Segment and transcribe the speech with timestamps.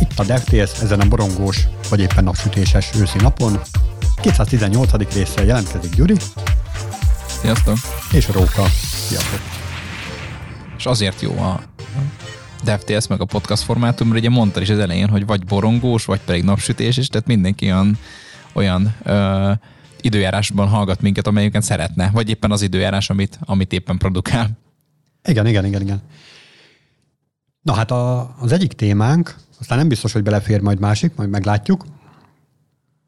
[0.00, 3.60] Itt a DevTales ezen a borongós, vagy éppen napsütéses őszi napon.
[4.20, 5.12] 218.
[5.12, 6.16] résszel jelentkezik Gyuri.
[7.40, 7.76] Sziasztok!
[8.12, 8.66] És Róka.
[9.08, 9.40] Sziasztok!
[10.78, 11.60] És azért jó a
[12.64, 16.20] DevTales meg a podcast formátum, mert ugye mondtad is az elején, hogy vagy borongós, vagy
[16.20, 17.98] pedig napsütés, és tehát mindenki olyan,
[18.52, 19.52] olyan ö,
[20.00, 24.50] időjárásban hallgat minket, amelyiket szeretne, vagy éppen az időjárás, amit, amit éppen produkál.
[25.28, 26.02] Igen, igen, igen, igen.
[27.62, 31.84] Na hát a, az egyik témánk, aztán nem biztos, hogy belefér majd másik, majd meglátjuk.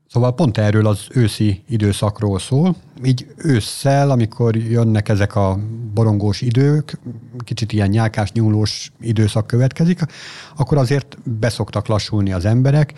[0.08, 2.76] Szóval pont erről az őszi időszakról szól.
[3.04, 5.58] Így ősszel, amikor jönnek ezek a
[5.94, 6.98] borongós idők,
[7.38, 10.00] kicsit ilyen nyálkás, nyúlós időszak következik,
[10.56, 12.92] akkor azért beszoktak lassulni az emberek,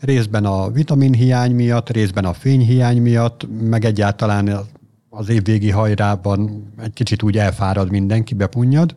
[0.00, 4.60] részben a vitaminhiány miatt, részben a fényhiány miatt, meg egyáltalán
[5.08, 8.96] az évvégi hajrában egy kicsit úgy elfárad mindenki, bepunnyad.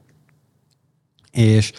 [1.32, 1.72] És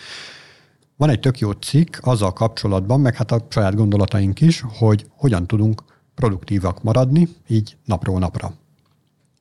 [0.96, 5.47] van egy tök jó cikk azzal kapcsolatban, meg hát a saját gondolataink is, hogy hogyan
[5.47, 5.83] tudunk
[6.14, 8.52] produktívak maradni, így napról napra.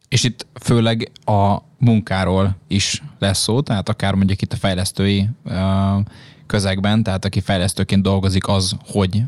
[0.08, 5.30] És itt főleg a munkáról is lesz szó, tehát akár mondjuk itt a fejlesztői
[6.46, 9.24] közegben, tehát aki fejlesztőként dolgozik, az hogy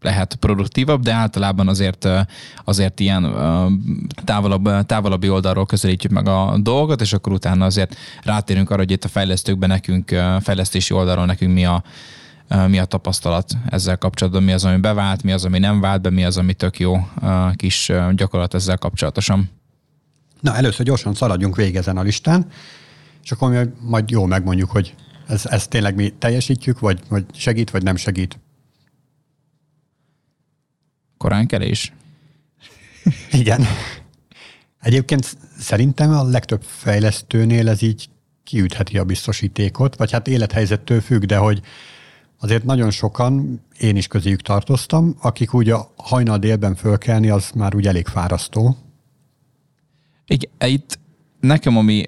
[0.00, 2.08] lehet produktívabb, de általában azért,
[2.64, 3.34] azért ilyen
[4.24, 9.04] távolabb, távolabbi oldalról közelítjük meg a dolgot, és akkor utána azért rátérünk arra, hogy itt
[9.04, 10.08] a fejlesztőkben nekünk,
[10.40, 11.82] fejlesztési oldalról nekünk mi a,
[12.68, 16.10] mi a tapasztalat ezzel kapcsolatban, mi az, ami bevált, mi az, ami nem vált be,
[16.10, 17.08] mi az, ami tök jó
[17.54, 19.50] kis gyakorlat ezzel kapcsolatosan.
[20.40, 22.46] Na, először gyorsan szaladjunk végig ezen a listán,
[23.22, 24.94] és akkor majd jól megmondjuk, hogy
[25.26, 28.38] ez, ezt tényleg mi teljesítjük, vagy, vagy segít, vagy nem segít.
[31.24, 31.92] Koránkelés?
[33.40, 33.66] Igen.
[34.80, 38.08] Egyébként szerintem a legtöbb fejlesztőnél ez így
[38.42, 41.60] kiütheti a biztosítékot, vagy hát élethelyzettől függ, de hogy
[42.38, 47.74] azért nagyon sokan, én is közéjük tartoztam, akik úgy a hajnal délben fölkelni, az már
[47.74, 48.76] úgy elég fárasztó.
[50.26, 50.98] Igen, itt
[51.46, 52.02] nekem, ami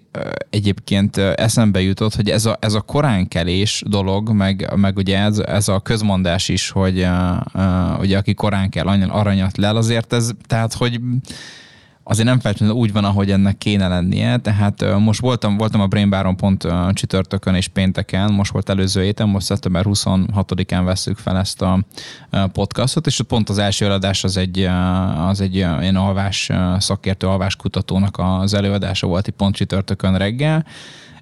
[0.51, 5.69] egyébként eszembe jutott, hogy ez a, ez a koránkelés dolog, meg, meg ugye ez, ez
[5.69, 7.01] a közmondás is, hogy
[7.55, 11.01] uh, ugye aki korán kell, aranyat lel, azért ez, tehát hogy
[12.09, 16.11] azért nem feltétlenül úgy van, ahogy ennek kéne lennie, tehát most voltam, voltam a Brain
[16.11, 21.63] Baron pont csütörtökön és pénteken, most volt előző héten, most szeptember 26-án veszük fel ezt
[21.63, 21.85] a
[22.53, 24.69] podcastot, és pont az első előadás az egy,
[25.17, 30.67] az egy ilyen alvás szakértő, alváskutatónak az előadása volt, pont csütörtökön reggel,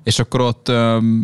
[0.03, 0.69] és akkor ott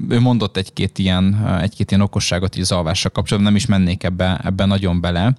[0.09, 4.41] ő mondott egy-két ilyen, egy-két ilyen okosságot így az alvással kapcsolatban, nem is mennék ebbe,
[4.45, 5.35] ebbe nagyon bele,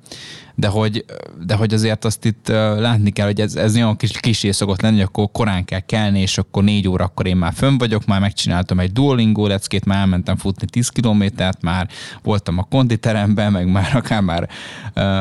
[0.55, 1.05] de hogy,
[1.45, 2.47] de hogy azért azt itt
[2.77, 6.19] látni kell, hogy ez, ez nagyon kis kis szokott lenni, hogy akkor korán kell kelni,
[6.19, 9.99] és akkor négy óra, akkor én már fönn vagyok, már megcsináltam egy Duolingo leckét, már
[9.99, 11.87] elmentem futni 10 kilométert, már
[12.23, 14.49] voltam a konditeremben, meg már akár már,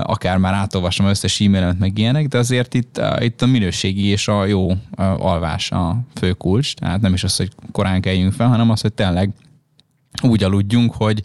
[0.03, 4.45] akár már átolvasom összes e-mailemet, meg ilyenek, de azért itt, itt a minőségi és a
[4.45, 4.71] jó
[5.19, 8.93] alvás a fő kulcs, tehát nem is az, hogy korán keljünk fel, hanem az, hogy
[8.93, 9.31] tényleg
[10.23, 11.23] úgy aludjunk, hogy,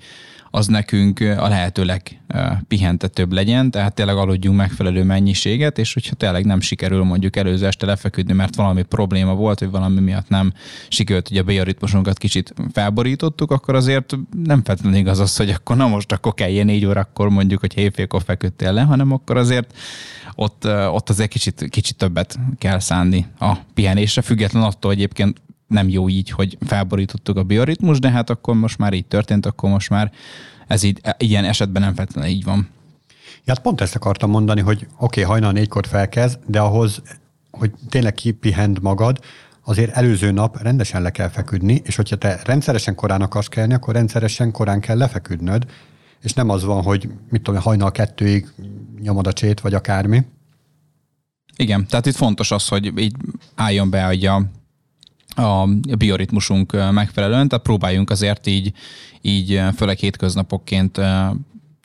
[0.56, 6.60] az nekünk a lehető legpihentetőbb legyen, tehát tényleg aludjunk megfelelő mennyiséget, és hogyha tényleg nem
[6.60, 10.54] sikerül mondjuk előző este lefeküdni, mert valami probléma volt, vagy valami miatt nem
[10.90, 15.88] sikerült, hogy a bioritmusunkat kicsit felborítottuk, akkor azért nem feltétlenül igaz az, hogy akkor na
[15.88, 19.74] most akkor kell ilyen négy órakor mondjuk, hogy hétfélkor feküdtél le, hanem akkor azért
[20.36, 26.10] ott, ott azért kicsit, kicsit többet kell szánni a pihenésre, független attól egyébként nem jó
[26.10, 30.12] így, hogy felborítottuk a bioritmus, de hát akkor most már így történt, akkor most már
[30.68, 32.70] ez így, ilyen esetben nem feltétlenül így van.
[33.20, 37.02] Ja, hát pont ezt akartam mondani, hogy oké, okay, hajnal négykor felkezd, de ahhoz,
[37.52, 39.20] hogy tényleg kipihend magad,
[39.64, 43.94] azért előző nap rendesen le kell feküdni, és hogyha te rendszeresen korán akarsz kelni, akkor
[43.94, 45.66] rendszeresen korán kell lefeküdnöd,
[46.22, 48.48] és nem az van, hogy mit tudom, hajnal kettőig
[49.02, 50.26] nyomod a csét, vagy akármi.
[51.58, 53.16] Igen, tehát itt fontos az, hogy így
[53.56, 54.12] álljon be a
[55.36, 58.72] a bioritmusunk megfelelően, tehát próbáljunk azért így,
[59.22, 61.00] így főleg hétköznapokként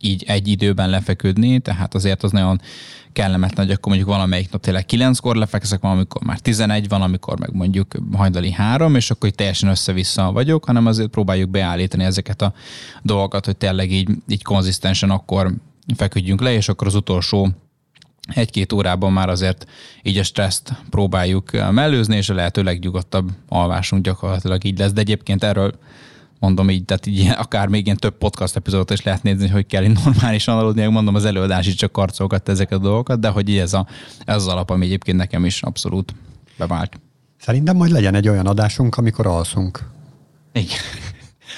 [0.01, 2.61] így egy időben lefeküdni, tehát azért az nagyon
[3.13, 7.53] kellemetlen, hogy akkor mondjuk valamelyik nap tényleg kilenckor lefekszek, valamikor már 11 van, amikor meg
[7.53, 12.53] mondjuk hajnali három, és akkor így teljesen össze-vissza vagyok, hanem azért próbáljuk beállítani ezeket a
[13.03, 15.55] dolgokat, hogy tényleg így, így konzisztensen akkor
[15.97, 17.49] feküdjünk le, és akkor az utolsó
[18.35, 19.67] egy-két órában már azért
[20.03, 24.93] így a stresszt próbáljuk mellőzni, és a lehető legnyugodtabb alvásunk gyakorlatilag így lesz.
[24.93, 25.75] De egyébként erről
[26.39, 29.87] mondom így, tehát így akár még ilyen több podcast epizódot is lehet nézni, hogy kell
[29.87, 33.75] normálisan aludni, mondom az előadás is csak karcolgat ezeket a dolgokat, de hogy így ez,
[33.75, 33.87] a,
[34.25, 36.15] ez az alap, ami egyébként nekem is abszolút
[36.59, 37.01] bevált.
[37.39, 39.89] Szerintem majd legyen egy olyan adásunk, amikor alszunk.
[40.53, 40.79] Igen.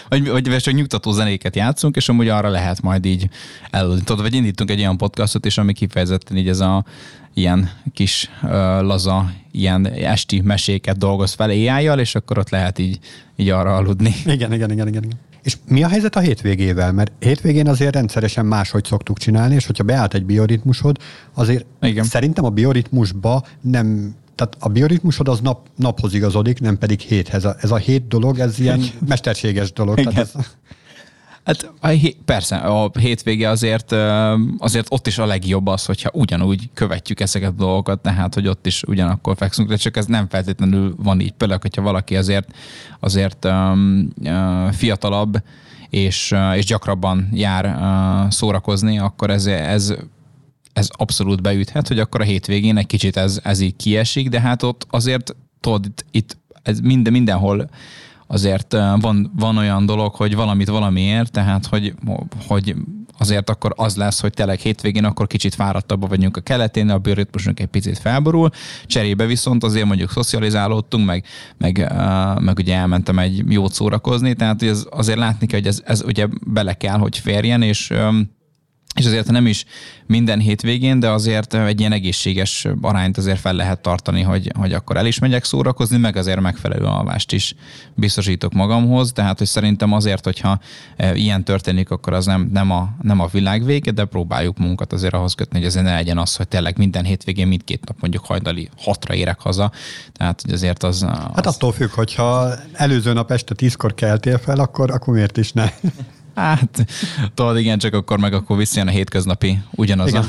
[0.08, 3.28] Vagy, vagy csak nyugtató zenéket játszunk, és amúgy arra lehet majd így.
[4.04, 6.84] Tudod, vagy indítunk egy olyan podcastot is, ami kifejezetten így ez a
[7.34, 8.50] ilyen kis uh,
[8.80, 12.98] laza, ilyen esti meséket dolgoz fel éjjel, és akkor ott lehet így,
[13.36, 14.14] így arra aludni.
[14.24, 15.04] Igen, igen, igen, igen.
[15.04, 15.18] igen.
[15.42, 16.92] És mi a helyzet a hétvégével?
[16.92, 20.98] Mert hétvégén azért rendszeresen máshogy szoktuk csinálni, és hogyha beállt egy bioritmusod,
[21.34, 22.04] azért Igen.
[22.04, 27.44] szerintem a bioritmusba nem tehát a bioritmusod az nap, naphoz igazodik, nem pedig héthez.
[27.44, 29.98] Ez a hét dolog, ez ilyen mesterséges dolog.
[29.98, 30.12] Igen.
[30.12, 30.46] Tehát ez...
[31.44, 33.92] Hát a hé- persze, a hétvége azért,
[34.58, 38.66] azért ott is a legjobb az, hogyha ugyanúgy követjük ezeket a dolgokat, tehát hogy ott
[38.66, 41.32] is ugyanakkor fekszünk, de csak ez nem feltétlenül van így.
[41.32, 42.48] Például, hogyha valaki azért,
[43.00, 45.42] azért um, uh, fiatalabb,
[45.90, 49.94] és, uh, és gyakrabban jár uh, szórakozni, akkor ez, ez
[50.72, 54.62] ez abszolút beüthet, hogy akkor a hétvégén egy kicsit ez, ez így kiesik, de hát
[54.62, 57.70] ott azért tudod, itt, itt ez minden, mindenhol
[58.26, 61.94] azért van, van olyan dolog, hogy valamit valamiért, tehát hogy,
[62.46, 62.74] hogy
[63.18, 67.60] azért akkor az lesz, hogy tényleg hétvégén akkor kicsit fáradtabbak vagyunk a keletén, a bioritmusunk
[67.60, 68.50] egy picit felborul,
[68.86, 71.24] cserébe viszont azért mondjuk szocializálódtunk, meg,
[71.58, 71.92] meg,
[72.40, 76.26] meg ugye elmentem egy jót szórakozni, tehát ez, azért látni kell, hogy ez, ez ugye
[76.46, 77.92] bele kell, hogy férjen, és
[78.94, 79.64] és azért nem is
[80.06, 84.96] minden hétvégén, de azért egy ilyen egészséges arányt azért fel lehet tartani, hogy, hogy akkor
[84.96, 87.54] el is megyek szórakozni, meg azért megfelelő alvást is
[87.94, 90.60] biztosítok magamhoz, tehát hogy szerintem azért, hogyha
[91.14, 95.14] ilyen történik, akkor az nem, nem, a, nem a világ vége, de próbáljuk munkat azért
[95.14, 98.68] ahhoz kötni, hogy azért ne legyen az, hogy tényleg minden hétvégén mindkét nap mondjuk hajnali
[98.76, 99.72] hatra érek haza,
[100.12, 101.02] tehát hogy azért az...
[101.02, 101.18] az...
[101.34, 105.70] Hát attól függ, hogyha előző nap este tízkor keltél fel, akkor, akkor miért is ne?
[106.34, 106.86] Hát,
[107.34, 110.22] tudod, igen, csak akkor meg akkor visszajön a hétköznapi ugyanaz igen.
[110.22, 110.26] a...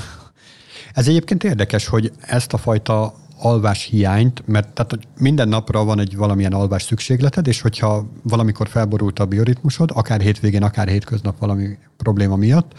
[0.93, 5.99] Ez egyébként érdekes, hogy ezt a fajta alvás hiányt, mert tehát hogy minden napra van
[5.99, 11.77] egy valamilyen alvás szükségleted, és hogyha valamikor felborult a bioritmusod, akár hétvégén, akár hétköznap valami
[11.97, 12.71] probléma miatt,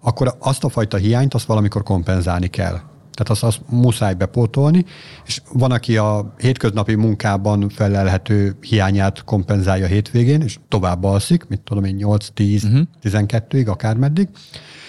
[0.00, 2.80] akkor azt a fajta hiányt azt valamikor kompenzálni kell.
[3.14, 4.84] Tehát azt, azt muszáj bepótolni,
[5.26, 11.84] és van, aki a hétköznapi munkában felelhető hiányát kompenzálja hétvégén, és tovább alszik, mit tudom
[11.84, 12.80] én, 8-10, uh-huh.
[13.02, 14.28] 12-ig, akármeddig,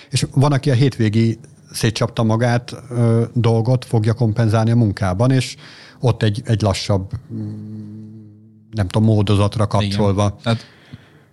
[0.10, 1.40] és van, aki a hétvégi
[1.72, 5.56] szétcsapta magát ö, dolgot fogja kompenzálni a munkában, és
[6.00, 7.12] ott egy, egy lassabb,
[8.72, 10.26] nem tudom, módozatra kapcsolva.
[10.26, 10.38] Igen.
[10.44, 10.66] Tehát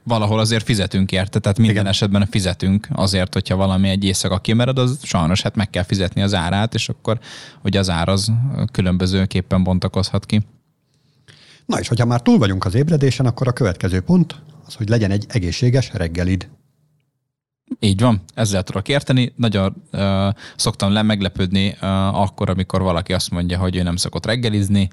[0.03, 1.87] valahol azért fizetünk érte, tehát minden Igen.
[1.87, 6.35] esetben fizetünk azért, hogyha valami egy éjszaka kimered, az sajnos hát meg kell fizetni az
[6.35, 7.19] árát, és akkor
[7.61, 8.33] hogy az ár az
[8.73, 10.41] különbözőképpen bontakozhat ki.
[11.67, 15.11] Na és hogyha már túl vagyunk az ébredésen, akkor a következő pont az, hogy legyen
[15.11, 16.49] egy egészséges reggelid.
[17.81, 19.33] Így van, ezzel tudok érteni.
[19.37, 24.27] Nagyon uh, szoktam le meglepődni uh, akkor, amikor valaki azt mondja, hogy ő nem szokott
[24.27, 24.91] reggelizni,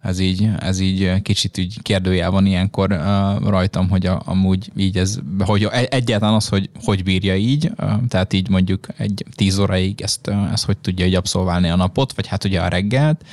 [0.00, 4.98] ez így, ez így kicsit így kérdőjel van ilyenkor uh, rajtam, hogy a, amúgy így
[4.98, 10.00] ez, hogy egyáltalán az, hogy hogy bírja így, uh, tehát így mondjuk egy tíz óraig
[10.00, 13.24] ezt, uh, ezt hogy tudja így abszolválni a napot, vagy hát ugye a reggelt,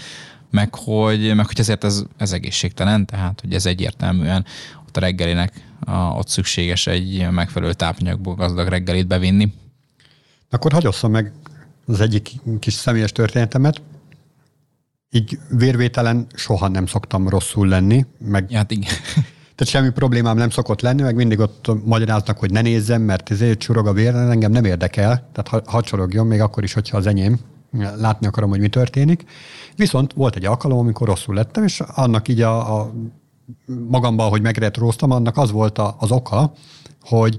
[0.51, 4.45] meg hogy, meg hogy ezért ez, ez egészségtelen, tehát hogy ez egyértelműen
[4.87, 9.53] ott a reggelinek a, ott szükséges egy megfelelő tápanyagból gazdag reggelit bevinni.
[10.49, 11.31] Akkor hagyosszam meg
[11.85, 13.81] az egyik kis személyes történetemet
[15.15, 18.05] így vérvételen soha nem szoktam rosszul lenni.
[18.19, 18.93] Meg, hát igen.
[19.55, 23.59] Tehát semmi problémám nem szokott lenni, meg mindig ott magyaráznak, hogy ne nézzem, mert ezért
[23.59, 27.07] csurog a vér, engem nem érdekel, tehát ha, ha csorogjon, még akkor is, hogyha az
[27.07, 27.39] enyém,
[27.97, 29.25] látni akarom, hogy mi történik.
[29.75, 32.93] Viszont volt egy alkalom, amikor rosszul lettem, és annak így a, a
[33.89, 36.53] magamban, hogy megretróztam, annak az volt a, az oka,
[37.01, 37.37] hogy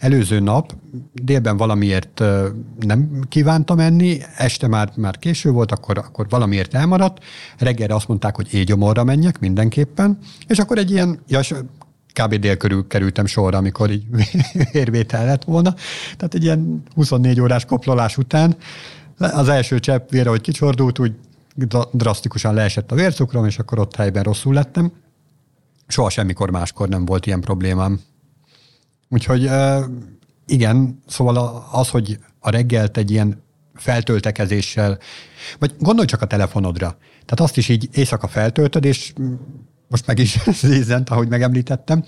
[0.00, 0.74] előző nap
[1.12, 2.22] délben valamiért
[2.78, 7.24] nem kívántam menni, este már, már késő volt, akkor, akkor valamiért elmaradt,
[7.58, 11.40] reggelre azt mondták, hogy égyomorra menjek mindenképpen, és akkor egy ilyen, ja,
[12.12, 12.34] kb.
[12.34, 14.04] dél körül kerültem sorra, amikor így
[14.72, 15.74] vérvétel lett volna.
[16.16, 18.56] Tehát egy ilyen 24 órás koplolás után
[19.18, 21.12] az első csepp vére, hogy kicsordult, úgy
[21.92, 24.92] drasztikusan leesett a vércukrom, és akkor ott helyben rosszul lettem.
[25.86, 28.00] Soha semmikor máskor nem volt ilyen problémám.
[29.10, 29.50] Úgyhogy
[30.46, 33.42] igen, szóval az, hogy a reggelt egy ilyen
[33.74, 34.98] feltöltekezéssel,
[35.58, 36.96] vagy gondolj csak a telefonodra.
[37.10, 39.12] Tehát azt is így éjszaka feltöltöd, és
[39.88, 42.04] most meg is zézent, ahogy megemlítettem.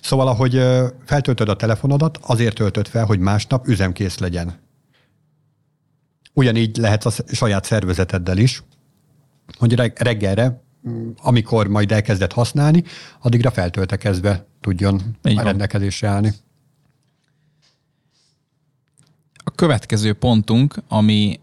[0.00, 0.62] Szóval, ahogy
[1.04, 4.54] feltöltöd a telefonodat, azért töltöd fel, hogy másnap üzemkész legyen.
[6.32, 8.62] Ugyanígy lehet a saját szervezeteddel is,
[9.58, 10.62] hogy reggelre,
[11.16, 12.84] amikor majd elkezded használni,
[13.20, 16.34] addigra feltöltekezve tudjon a rendelkezésre állni.
[19.48, 21.40] A következő pontunk, ami,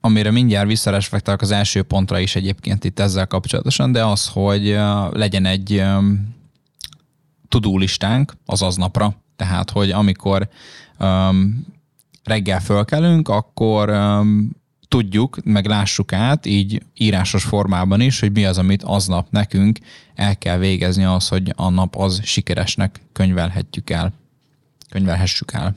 [0.00, 4.78] amire mindjárt visszareflektálok az első pontra is egyébként itt ezzel kapcsolatosan, de az, hogy
[5.10, 5.84] legyen egy
[7.48, 9.14] tudó listánk az aznapra.
[9.36, 10.48] Tehát, hogy amikor
[10.98, 11.66] um,
[12.24, 14.50] reggel fölkelünk, akkor um,
[14.88, 19.78] tudjuk, meg lássuk át, így írásos formában is, hogy mi az, amit aznap nekünk
[20.14, 24.12] el kell végezni az, hogy a nap az sikeresnek könyvelhetjük el.
[24.88, 25.76] Könyvelhessük el.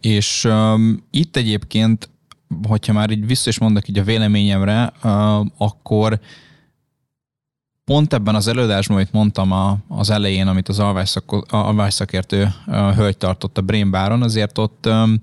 [0.00, 2.10] És um, itt egyébként,
[2.68, 6.20] hogyha már így vissza is mondok így a véleményemre, uh, akkor
[7.84, 10.78] pont ebben az előadásban, amit mondtam a, az elején, amit az
[11.48, 15.20] alvásszakértő uh, hölgy tartott a Brain Baron, azért ott um,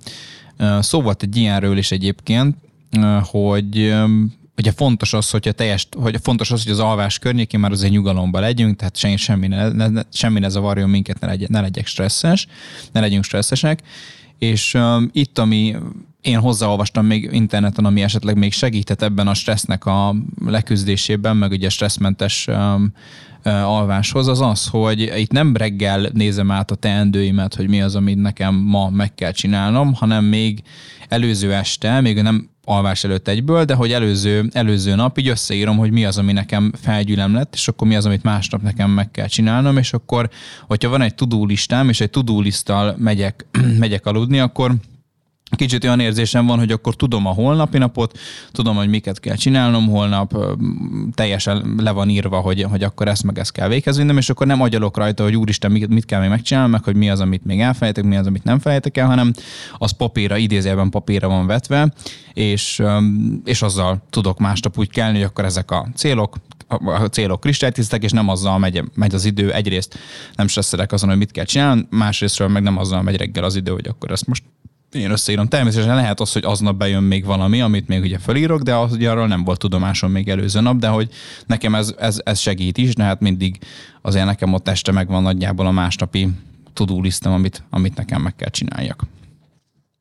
[0.60, 2.55] uh, szó volt egy ilyenről is egyébként,
[2.98, 7.19] uh, hogy um, ugye fontos az, hogy, a teljes, hogy fontos az, hogy az alvás
[7.19, 11.27] környékén már azért nyugalomban legyünk, tehát semmi, semmi ne, ne, semmi ne zavarjon minket, ne,
[11.27, 12.48] legy, ne legyek stresszes,
[12.91, 13.84] ne legyünk stresszesek,
[14.39, 15.75] és um, itt, ami
[16.22, 20.15] én hozzáolvastam még interneten, ami esetleg még segített ebben a stressznek a
[20.46, 22.94] leküzdésében, meg ugye stresszmentes um,
[23.51, 28.22] alváshoz, az az, hogy itt nem reggel nézem át a teendőimet, hogy mi az, amit
[28.22, 30.62] nekem ma meg kell csinálnom, hanem még
[31.08, 35.92] előző este, még nem alvás előtt egyből, de hogy előző, előző nap így összeírom, hogy
[35.92, 39.27] mi az, ami nekem felgyűlem lett, és akkor mi az, amit másnap nekem meg kell
[39.27, 40.30] csinálnom, és akkor,
[40.68, 43.46] hogyha van egy tudó listám, és egy tudó liszttal megyek,
[43.80, 44.75] megyek aludni, akkor
[45.50, 48.20] Kicsit olyan érzésem van, hogy akkor tudom a holnapi napot,
[48.51, 50.38] tudom, hogy miket kell csinálnom holnap,
[51.13, 54.62] teljesen le van írva, hogy, hogy akkor ezt meg ezt kell végezni, és akkor nem
[54.62, 57.60] agyalok rajta, hogy úristen, mit, mit kell még megcsinálnom, meg hogy mi az, amit még
[57.60, 59.34] elfelejtek, mi az, amit nem felejtek el, hanem
[59.77, 61.94] az papírra, idézőjelben papírra van vetve,
[62.34, 62.84] és,
[63.46, 66.36] és azzal tudok másnap úgy kelni, hogy akkor ezek a célok,
[66.86, 69.51] a célok kristálytisztek, és nem azzal megy, megy az idő.
[69.54, 69.98] Egyrészt
[70.36, 73.72] nem stresszelek azon, hogy mit kell csinálni, másrésztről meg nem azzal megy reggel az idő,
[73.72, 74.44] hogy akkor ezt most
[74.91, 75.48] én összeírom.
[75.48, 79.10] Természetesen lehet az, hogy aznap bejön még valami, amit még ugye felírok, de az, ugye
[79.10, 81.10] arról nem volt tudomásom még előző nap, de hogy
[81.46, 83.60] nekem ez, ez, ez segít is, de hát mindig
[84.01, 86.29] azért nekem ott este megvan nagyjából a másnapi
[86.74, 89.03] tudó lisztem, amit, amit nekem meg kell csináljak.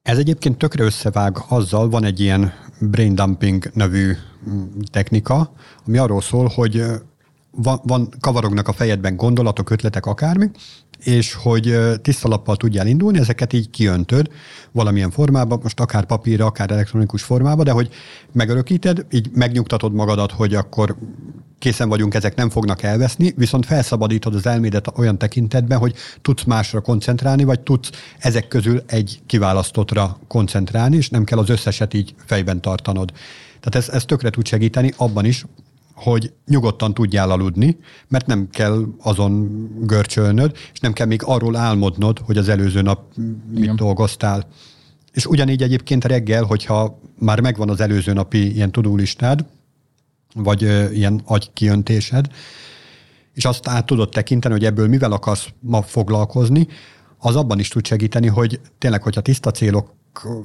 [0.03, 4.13] Ez egyébként tökre összevág azzal, van egy ilyen brain dumping nevű
[4.49, 5.53] mm, technika,
[5.87, 6.85] ami arról szól, hogy
[7.51, 10.51] van, van, kavarognak a fejedben gondolatok, ötletek, akármi,
[11.05, 14.31] és hogy tiszta lappal tudjál indulni, ezeket így kiöntöd
[14.73, 17.89] valamilyen formában, most akár papírra, akár elektronikus formában, de hogy
[18.33, 20.97] megörökíted, így megnyugtatod magadat, hogy akkor
[21.59, 26.81] készen vagyunk, ezek nem fognak elveszni, viszont felszabadítod az elmédet olyan tekintetben, hogy tudsz másra
[26.81, 32.61] koncentrálni, vagy tudsz ezek közül egy kiválasztottra koncentrálni, és nem kell az összeset így fejben
[32.61, 33.13] tartanod.
[33.61, 35.45] Tehát ez, ez tökre tud segíteni abban is,
[35.97, 42.19] hogy nyugodtan tudjál aludni, mert nem kell azon görcsölnöd, és nem kell még arról álmodnod,
[42.19, 43.17] hogy az előző nap
[43.51, 43.77] mit Igen.
[43.77, 44.49] dolgoztál.
[45.13, 49.45] És ugyanígy egyébként reggel, hogyha már megvan az előző napi ilyen tudulistád,
[50.35, 52.27] vagy ö, ilyen agykiöntésed,
[53.33, 56.69] és azt át tudod tekinteni, hogy ebből mivel akarsz ma foglalkozni,
[57.19, 59.95] az abban is tud segíteni, hogy tényleg, hogyha tiszta célok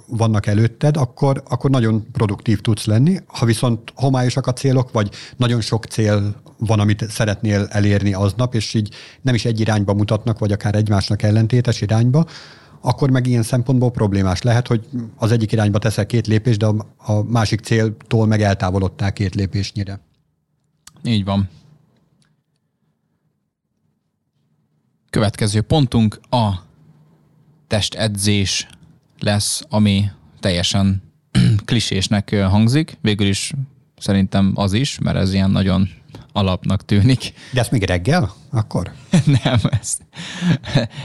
[0.08, 3.18] vannak előtted, akkor, akkor nagyon produktív tudsz lenni.
[3.28, 8.74] Ha viszont homályosak a célok, vagy nagyon sok cél van, amit szeretnél elérni aznap, és
[8.74, 12.26] így nem is egy irányba mutatnak, vagy akár egymásnak ellentétes irányba,
[12.82, 16.76] akkor meg ilyen szempontból problémás lehet, hogy az egyik irányba teszel két lépést, de a,
[16.98, 20.00] a másik céltól meg eltávolodtál két lépésnyire.
[21.04, 21.50] Így van.
[25.10, 26.50] Következő pontunk a
[27.68, 28.68] testedzés
[29.24, 30.10] lesz, ami
[30.40, 31.02] teljesen
[31.66, 32.98] klisésnek hangzik.
[33.02, 33.54] Végül is
[33.98, 35.90] szerintem az is, mert ez ilyen nagyon
[36.34, 37.34] alapnak tűnik.
[37.54, 38.92] De ezt még reggel akkor?
[39.44, 39.98] Nem, ez,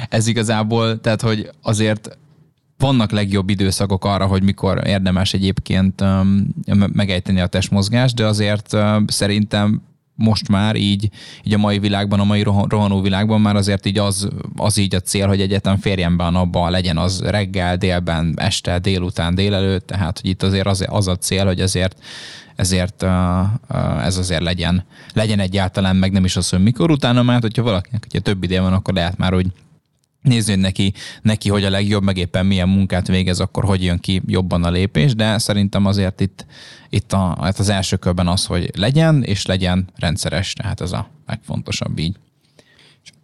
[0.08, 2.18] ez igazából, tehát hogy azért
[2.78, 6.04] vannak legjobb időszakok arra, hogy mikor érdemes egyébként
[6.92, 9.82] megejteni a testmozgást, de azért szerintem
[10.16, 11.10] most már így,
[11.42, 15.00] így a mai világban, a mai rohanó világban már azért így az, az így a
[15.00, 20.20] cél, hogy egyetem férjen be a napba, legyen az reggel, délben, este, délután, délelőtt, tehát
[20.20, 21.96] hogy itt azért az, az a cél, hogy ezért
[22.56, 23.02] ezért
[24.02, 28.02] ez azért legyen, legyen egyáltalán, meg nem is az, hogy mikor utána, mert hogyha valakinek
[28.02, 29.46] hogyha több ideje van, akkor lehet már, hogy
[30.26, 30.92] nézni, neki,
[31.22, 34.70] neki hogy a legjobb, meg éppen milyen munkát végez, akkor hogy jön ki jobban a
[34.70, 36.46] lépés, de szerintem azért itt,
[36.88, 41.10] itt a, hát az első körben az, hogy legyen, és legyen rendszeres, tehát ez a
[41.26, 42.16] legfontosabb így.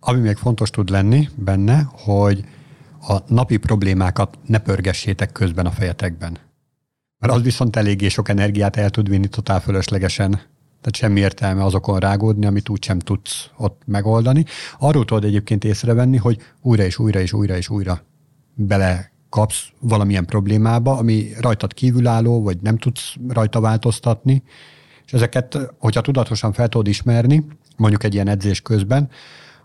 [0.00, 2.44] Ami még fontos tud lenni benne, hogy
[3.09, 6.38] a napi problémákat ne pörgessétek közben a fejetekben.
[7.18, 10.40] Mert az viszont eléggé sok energiát el tud vinni totál fölöslegesen
[10.83, 14.45] tehát semmi értelme azokon rágódni, amit úgysem tudsz ott megoldani.
[14.79, 18.03] Arról tudod egyébként észrevenni, hogy újra és újra és újra és újra
[18.55, 24.43] bele kapsz valamilyen problémába, ami rajtad kívülálló, vagy nem tudsz rajta változtatni,
[25.07, 27.47] és ezeket, hogyha tudatosan fel tudod ismerni,
[27.77, 29.11] mondjuk egy ilyen edzés közben,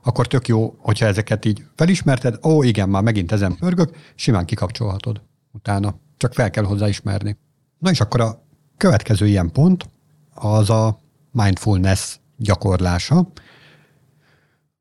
[0.04, 5.22] akkor tök jó, hogyha ezeket így felismerted, ó, igen, már megint ezen pörgök, simán kikapcsolhatod
[5.52, 5.96] utána.
[6.18, 7.38] Csak fel kell hozzá ismerni.
[7.80, 8.44] Na és akkor a
[8.78, 9.90] következő ilyen pont
[10.34, 11.00] az a
[11.44, 13.32] mindfulness gyakorlása,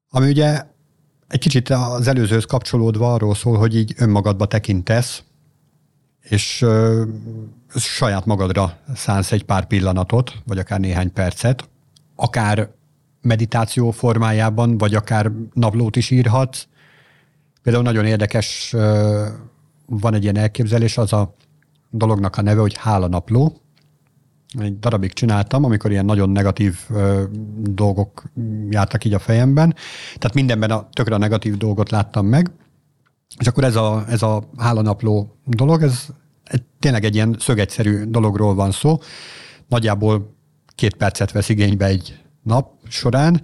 [0.08, 0.62] ami ugye
[1.28, 5.22] egy kicsit az előzőhöz kapcsolódva arról szól, hogy így önmagadba tekintesz,
[6.20, 7.04] és ö,
[7.74, 11.68] saját magadra szánsz egy pár pillanatot, vagy akár néhány percet,
[12.14, 12.70] akár
[13.20, 16.66] meditáció formájában, vagy akár naplót is írhatsz.
[17.62, 19.26] Például nagyon érdekes, ö,
[19.86, 21.34] van egy ilyen elképzelés, az a
[21.90, 23.60] dolognak a neve, hogy hálanapló,
[24.58, 27.24] egy darabig csináltam, amikor ilyen nagyon negatív ö,
[27.60, 28.24] dolgok
[28.70, 29.74] jártak így a fejemben.
[30.14, 32.50] Tehát mindenben a tökre a negatív dolgot láttam meg.
[33.38, 36.06] És akkor ez a, ez a hálanapló dolog, ez
[36.44, 38.98] egy, tényleg egy ilyen szögegyszerű dologról van szó.
[39.68, 40.34] Nagyjából
[40.74, 43.42] két percet vesz igénybe egy nap során.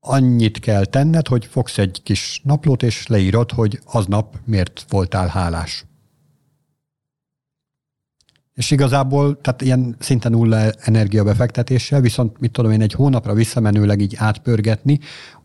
[0.00, 5.84] Annyit kell tenned, hogy fogsz egy kis naplót, és leírod, hogy aznap miért voltál hálás
[8.54, 14.14] és igazából, tehát ilyen szinte nulla energiabefektetéssel, viszont mit tudom én, egy hónapra visszamenőleg így
[14.18, 14.98] átpörgetni,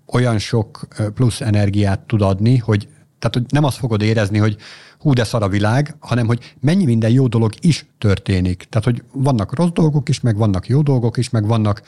[0.05, 2.87] olyan sok plusz energiát tud adni, hogy
[3.19, 4.57] tehát hogy nem azt fogod érezni, hogy
[4.99, 8.67] hú, de szar a világ, hanem hogy mennyi minden jó dolog is történik.
[8.69, 11.81] Tehát, hogy vannak rossz dolgok is, meg vannak jó dolgok is, meg vannak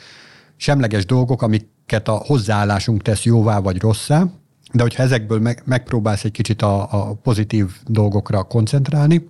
[0.56, 4.26] semleges dolgok, amiket a hozzáállásunk tesz jóvá vagy rosszá,
[4.72, 9.28] de hogyha ezekből meg, megpróbálsz egy kicsit a, a pozitív dolgokra koncentrálni,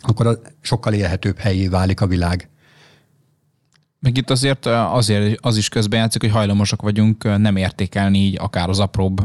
[0.00, 2.48] akkor sokkal élhetőbb helyé válik a világ.
[4.00, 8.78] Meg itt azért, azért az is közbejátszik, hogy hajlamosak vagyunk nem értékelni így akár az
[8.78, 9.20] apróbb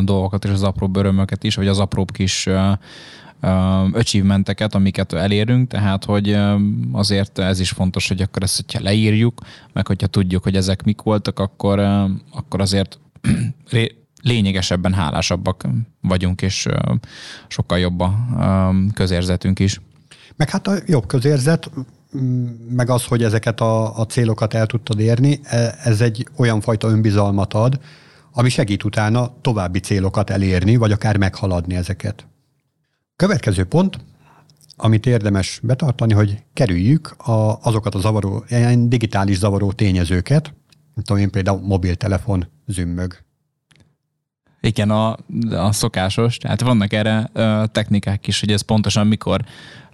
[0.00, 2.48] dolgokat és az apróbb örömöket is, vagy az apróbb kis
[3.92, 6.38] achievementeket, amiket elérünk, tehát hogy
[6.92, 9.40] azért ez is fontos, hogy akkor ezt, hogyha leírjuk,
[9.72, 11.78] meg hogyha tudjuk, hogy ezek mik voltak, akkor,
[12.32, 12.98] akkor azért
[14.22, 15.66] lényegesebben hálásabbak
[16.00, 16.66] vagyunk, és
[17.48, 19.80] sokkal jobb a közérzetünk is.
[20.38, 21.70] Meg hát a jobb közérzet,
[22.68, 26.88] meg az, hogy ezeket a, a célokat el tudtad érni, e, ez egy olyan fajta
[26.88, 27.80] önbizalmat ad,
[28.32, 32.26] ami segít utána további célokat elérni, vagy akár meghaladni ezeket.
[33.16, 33.98] Következő pont,
[34.76, 40.54] amit érdemes betartani, hogy kerüljük a, azokat a zavaró, ilyen digitális zavaró tényezőket,
[40.94, 43.27] mint tudom én például mobiltelefon zümmög.
[44.60, 45.16] Igen, a,
[45.50, 46.36] a szokásos.
[46.36, 47.30] Tehát vannak erre
[47.72, 49.44] technikák is, hogy ez pontosan mikor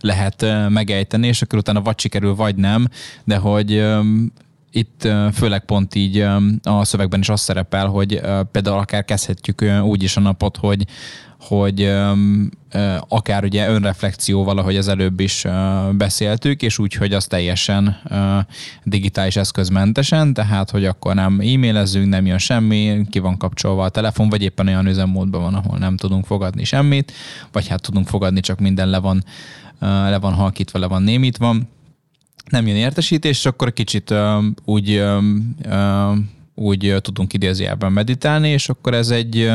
[0.01, 2.89] lehet megejteni, és akkor utána vagy sikerül, vagy nem,
[3.25, 3.85] de hogy
[4.75, 6.19] itt főleg pont így
[6.63, 8.21] a szövegben is az szerepel, hogy
[8.53, 10.87] például akár kezdhetjük úgy is a napot, hogy,
[11.41, 11.93] hogy
[13.09, 15.45] akár ugye önreflexióval, ahogy az előbb is
[15.93, 17.97] beszéltük, és úgy, hogy az teljesen
[18.85, 24.29] digitális eszközmentesen, tehát, hogy akkor nem e-mailezünk, nem jön semmi, ki van kapcsolva a telefon,
[24.29, 27.13] vagy éppen olyan üzemmódban van, ahol nem tudunk fogadni semmit,
[27.53, 29.25] vagy hát tudunk fogadni, csak minden le van
[29.81, 31.57] le van halkítva, le van némítva,
[32.51, 34.15] nem jön értesítés, és akkor kicsit
[34.65, 35.05] úgy
[36.55, 39.51] úgy tudunk idézőjelben meditálni, és akkor ez egy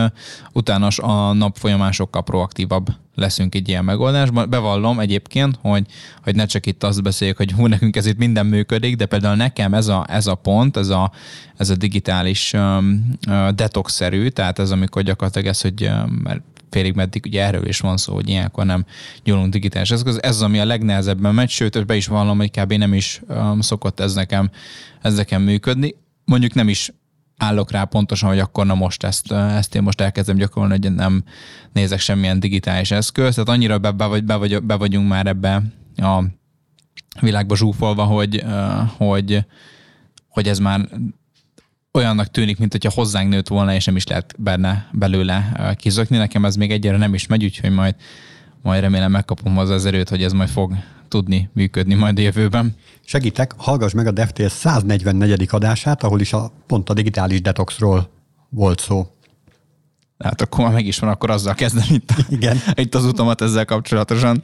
[0.53, 4.49] utána a nap folyamán sokkal proaktívabb leszünk egy ilyen megoldásban.
[4.49, 5.85] Bevallom egyébként, hogy,
[6.23, 9.35] hogy ne csak itt azt beszéljük, hogy hú, nekünk ez itt minden működik, de például
[9.35, 11.11] nekem ez a, ez a pont, ez a,
[11.57, 13.11] ez a digitális um,
[13.55, 17.97] detox-szerű, tehát ez amikor gyakorlatilag ez, hogy um, mert félig meddig ugye erről is van
[17.97, 18.85] szó, hogy ilyenkor nem
[19.23, 20.21] nyúlunk digitális eszköz.
[20.21, 22.73] Ez az, ami a legnehezebben megy, sőt, be is vallom, hogy kb.
[22.73, 24.49] nem is um, szokott ez nekem,
[25.01, 25.95] ez nekem működni.
[26.25, 26.91] Mondjuk nem is
[27.37, 31.23] állok rá pontosan, hogy akkor na most ezt, ezt én most elkezdem gyakorolni, hogy nem
[31.73, 33.33] nézek semmilyen digitális eszköz.
[33.33, 35.63] Tehát annyira be, be, be, be vagyunk már ebbe
[35.95, 36.23] a
[37.21, 38.43] világba zsúfolva, hogy,
[38.97, 39.45] hogy,
[40.27, 40.89] hogy ez már
[41.93, 46.17] olyannak tűnik, mint hogyha hozzánk nőtt volna, és nem is lehet benne belőle kizökni.
[46.17, 47.95] Nekem ez még egyre nem is megy, úgyhogy majd,
[48.61, 50.73] majd remélem megkapom hozzá az erőt, hogy ez majd fog
[51.07, 52.75] tudni működni majd a jövőben.
[53.05, 55.47] Segítek, hallgass meg a DevTales 144.
[55.51, 58.09] adását, ahol is a, pont a digitális detoxról
[58.49, 59.07] volt szó.
[60.23, 62.57] Hát akkor már meg is van, akkor azzal kezdem itt, Igen.
[62.73, 64.41] itt az utamat ezzel kapcsolatosan.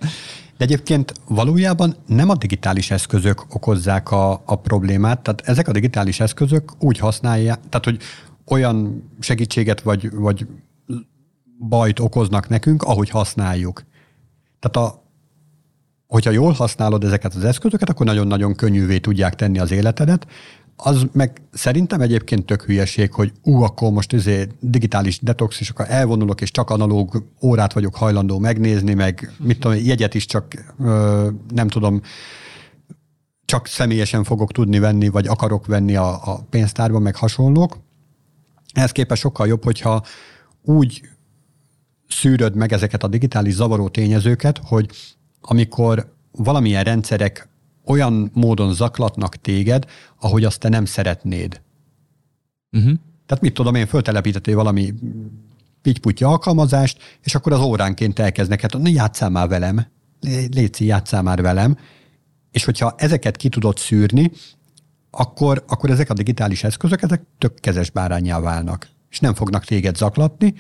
[0.58, 6.20] De egyébként valójában nem a digitális eszközök okozzák a, a problémát, tehát ezek a digitális
[6.20, 7.98] eszközök úgy használják, tehát hogy
[8.46, 10.48] olyan segítséget vagy, vagy
[11.60, 13.84] bajt okoznak nekünk, ahogy használjuk.
[14.60, 15.04] Tehát a,
[16.08, 20.28] hogyha jól használod ezeket az eszközöket, akkor nagyon-nagyon könnyűvé tudják tenni az életedet.
[20.76, 25.86] Az meg szerintem egyébként tök hülyeség, hogy ú, akkor most izé digitális detox, és akkor
[25.90, 31.30] elvonulok, és csak analóg órát vagyok hajlandó megnézni, meg mit tudom, jegyet is csak ö,
[31.54, 32.02] nem tudom,
[33.46, 37.78] csak személyesen fogok tudni venni, vagy akarok venni a, a pénztárban, meg hasonlók.
[38.74, 40.04] Ehhez képest sokkal jobb, hogyha
[40.62, 41.02] úgy
[42.08, 44.90] szűröd meg ezeket a digitális zavaró tényezőket, hogy
[45.42, 47.50] amikor valamilyen rendszerek
[47.86, 49.86] olyan módon zaklatnak téged,
[50.20, 51.62] ahogy azt te nem szeretnéd.
[52.72, 52.94] Uh-huh.
[53.26, 54.94] Tehát mit tudom én, föltelepítettél valami
[55.82, 59.88] pittyputya alkalmazást, és akkor az óránként elkezdnek, hát játsszál már velem,
[60.52, 61.78] léci, játsszál már velem,
[62.52, 64.32] és hogyha ezeket ki tudod szűrni,
[65.12, 69.96] akkor, akkor ezek a digitális eszközök, ezek tök kezes bárányá válnak, és nem fognak téged
[69.96, 70.54] zaklatni,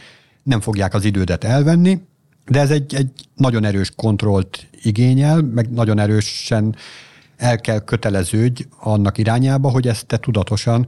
[0.43, 2.01] nem fogják az idődet elvenni,
[2.45, 6.75] de ez egy, egy nagyon erős kontrollt igényel, meg nagyon erősen
[7.37, 10.87] el kell köteleződj annak irányába, hogy ezt te tudatosan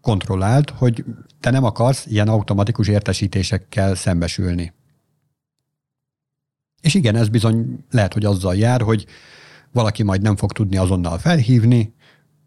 [0.00, 1.04] kontrolláld, hogy
[1.40, 4.72] te nem akarsz ilyen automatikus értesítésekkel szembesülni.
[6.80, 9.06] És igen, ez bizony lehet, hogy azzal jár, hogy
[9.72, 11.94] valaki majd nem fog tudni azonnal felhívni,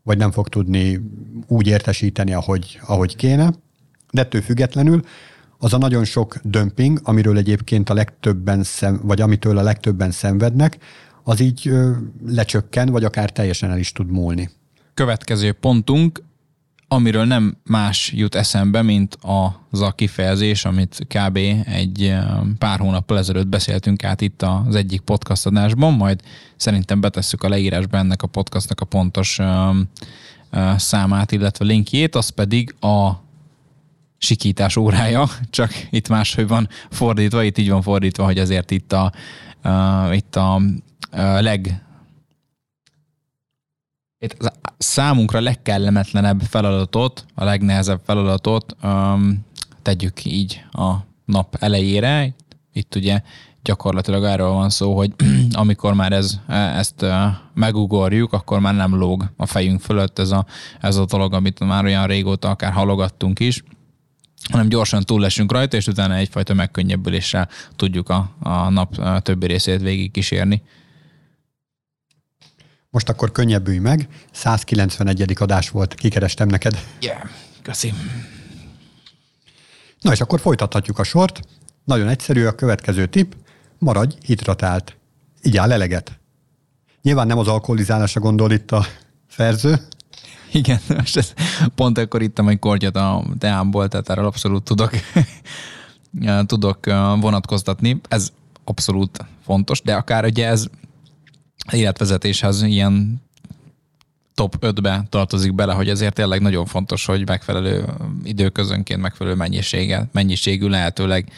[0.04, 1.02] vagy nem fog tudni
[1.48, 3.54] úgy értesíteni, ahogy, ahogy kéne,
[4.12, 5.02] de ettől függetlenül
[5.58, 10.78] az a nagyon sok dömping, amiről egyébként a legtöbben szem, vagy amitől a legtöbben szenvednek,
[11.24, 11.72] az így
[12.26, 14.50] lecsökken, vagy akár teljesen el is tud múlni.
[14.94, 16.24] Következő pontunk,
[16.88, 19.18] amiről nem más jut eszembe, mint
[19.70, 21.38] az a kifejezés, amit kb.
[21.66, 22.16] egy
[22.58, 26.22] pár hónappal ezelőtt beszéltünk át itt az egyik podcast adásban, majd
[26.56, 29.40] szerintem betesszük a leírásba ennek a podcastnak a pontos
[30.76, 33.12] számát, illetve linkjét, az pedig a
[34.18, 39.12] sikítás órája, csak itt máshogy van fordítva, itt így van fordítva, hogy azért itt a,
[40.12, 40.62] itt a
[41.18, 41.84] leg
[44.20, 49.46] itt számunkra legkellemetlenebb feladatot, a legnehezebb feladatot um,
[49.82, 50.94] tegyük így a
[51.26, 52.36] nap elejére.
[52.74, 53.22] Itt ugye
[53.64, 55.14] gyakorlatilag arról van szó, hogy
[55.52, 57.06] amikor már ez, ezt
[57.54, 60.46] megugorjuk, akkor már nem lóg a fejünk fölött ez a,
[60.80, 63.64] ez a dolog, amit már olyan régóta akár halogattunk is
[64.52, 70.12] hanem gyorsan túllesünk rajta, és utána egyfajta megkönnyebbüléssel tudjuk a, a nap többi részét végig
[70.12, 70.62] kísérni.
[72.92, 74.08] Most akkor könnyebbülj meg.
[74.32, 75.36] 191.
[75.40, 76.88] adás volt, kikerestem neked.
[77.00, 77.22] Yeah,
[77.62, 77.94] köszi.
[80.02, 81.40] Na és akkor folytathatjuk a sort.
[81.84, 83.36] Nagyon egyszerű a következő tip.
[83.78, 84.98] Maradj hidratált.
[85.42, 86.20] Igyál eleget.
[87.02, 88.86] Nyilván nem az alkoholizálásra gondol itt a
[89.30, 89.88] szerző,
[90.52, 91.34] Igen, most ez,
[91.76, 94.92] pont akkor ittam egy kortyot a teámból, tehát erről abszolút tudok,
[96.46, 96.86] tudok
[97.20, 98.02] vonatkoztatni.
[98.08, 98.32] Ez
[98.64, 100.66] abszolút fontos, de akár ugye ez
[101.72, 103.22] életvezetéshez ilyen
[104.34, 107.86] top 5-be tartozik bele, hogy ezért tényleg nagyon fontos, hogy megfelelő
[108.24, 111.32] időközönként megfelelő mennyiséggel, mennyiségű lehetőleg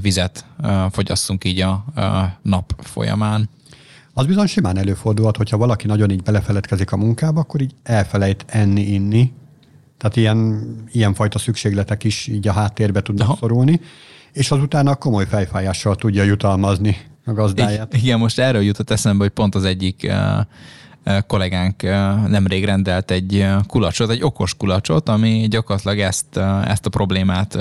[0.00, 0.44] vizet
[0.90, 3.48] fogyasszunk így a, a nap folyamán.
[4.12, 8.80] Az bizony simán előfordulhat, hogyha valaki nagyon így belefeledkezik a munkába, akkor így elfelejt enni,
[8.80, 9.32] inni.
[9.98, 13.36] Tehát ilyen, ilyen fajta szükségletek is így a háttérbe tudnak Aha.
[13.40, 13.80] szorulni,
[14.32, 16.96] és azután a komoly fejfájással tudja jutalmazni
[17.30, 17.94] a gazdáját.
[17.94, 20.12] Igen, most erről jutott eszembe, hogy pont az egyik
[21.26, 21.82] kollégánk
[22.28, 27.58] nemrég rendelt egy kulacsot, egy okos kulacsot, ami gyakorlatilag ezt, ezt a problémát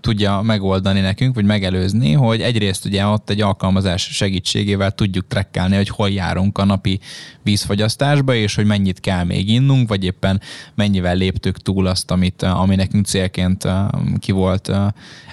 [0.00, 5.88] tudja megoldani nekünk, vagy megelőzni, hogy egyrészt ugye ott egy alkalmazás segítségével tudjuk trekkelni, hogy
[5.88, 7.00] hol járunk a napi
[7.42, 10.40] vízfogyasztásba, és hogy mennyit kell még innunk, vagy éppen
[10.74, 13.68] mennyivel léptük túl azt, amit, ami nekünk célként
[14.18, 14.70] ki volt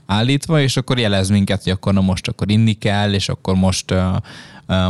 [0.07, 3.93] állítva, és akkor jelez minket, hogy akkor na most akkor inni kell, és akkor most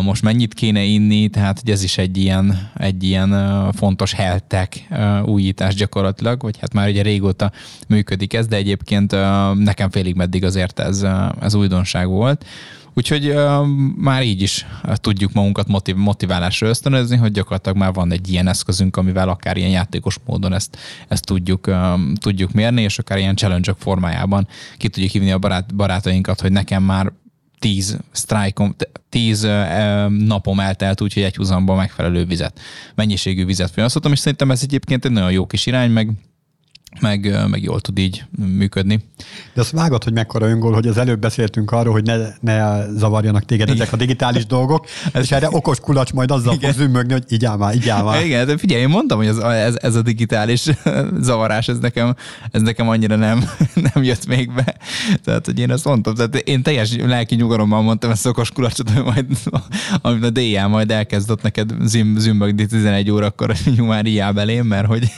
[0.02, 3.36] most mennyit kéne inni, tehát hogy ez is egy ilyen, egy ilyen
[3.74, 4.88] fontos heltek
[5.26, 7.52] újítás gyakorlatilag, vagy hát már ugye régóta
[7.88, 9.12] működik ez, de egyébként
[9.54, 11.06] nekem félig meddig azért ez,
[11.42, 12.46] ez újdonság volt.
[12.98, 18.32] Úgyhogy uh, már így is tudjuk magunkat motiv- motiválásra ösztönözni, hogy gyakorlatilag már van egy
[18.32, 23.18] ilyen eszközünk, amivel akár ilyen játékos módon ezt, ezt tudjuk, uh, tudjuk mérni, és akár
[23.18, 27.12] ilyen challenge formájában ki tudjuk hívni a barát, barátainkat, hogy nekem már
[27.60, 28.76] tíz sztrájkom,
[29.10, 32.60] tíz uh, napom eltelt, úgyhogy egy húzamban megfelelő vizet,
[32.96, 36.12] mennyiségű vizet fogyasztottam, és szerintem ez egyébként egy nagyon jó kis irány, meg
[37.02, 38.24] meg, meg jól tud így
[38.58, 39.00] működni.
[39.54, 43.46] De azt vágod, hogy mekkora öngól, hogy az előbb beszéltünk arról, hogy ne, ne zavarjanak
[43.46, 46.72] téged ezek a digitális dolgok, ez és erre okos kulacs majd azzal Igen.
[46.72, 48.26] fog zümmögni, hogy így áll már, így áll már.
[48.26, 50.66] Igen, de figyelj, én mondtam, hogy ez, ez, ez a digitális
[51.28, 52.16] zavarás, ez nekem,
[52.52, 53.50] ez nekem annyira nem,
[53.94, 54.76] nem jött még be.
[55.24, 58.90] Tehát, hogy én ezt mondtam, tehát én teljes lelki nyugalommal mondtam ezt az okos kulacsot,
[58.90, 59.26] hogy majd,
[60.02, 64.86] amit a DJ majd elkezdett neked züm, zümbögni 11 órakor, hogy már így belém, mert
[64.86, 65.12] hogy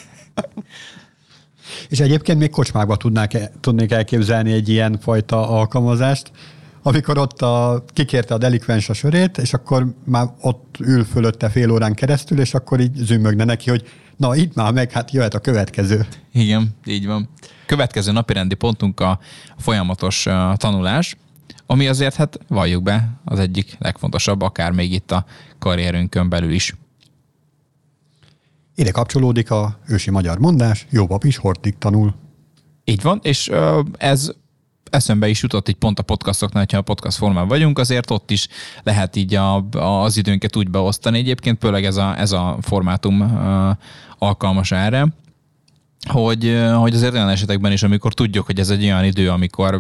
[1.90, 6.32] és egyébként még kocsmákba tudnák, tudnék elképzelni egy ilyen fajta alkalmazást,
[6.82, 11.72] amikor ott a, kikérte a delikvens a sörét, és akkor már ott ül fölötte fél
[11.72, 15.40] órán keresztül, és akkor így zümmögne neki, hogy na itt már meg, hát jöhet a
[15.40, 16.06] következő.
[16.34, 17.30] Igen, így van.
[17.66, 19.20] Következő napirendi pontunk a
[19.58, 21.18] folyamatos tanulás,
[21.66, 25.26] ami azért, hát valljuk be, az egyik legfontosabb, akár még itt a
[25.60, 26.76] karrierünkön belül is.
[28.80, 32.16] Ide kapcsolódik a ősi magyar mondás, jó pap is hortig tanul.
[32.84, 33.52] Így van, és
[33.98, 34.32] ez
[34.90, 38.48] eszembe is jutott így pont a podcastoknál, hogyha a podcast formában vagyunk, azért ott is
[38.84, 41.18] lehet így a, az időnket úgy beosztani.
[41.18, 43.76] Egyébként főleg ez a, ez a formátum uh,
[44.18, 45.08] alkalmas erre,
[46.10, 49.80] hogy, hogy azért olyan esetekben is, amikor tudjuk, hogy ez egy olyan idő, amikor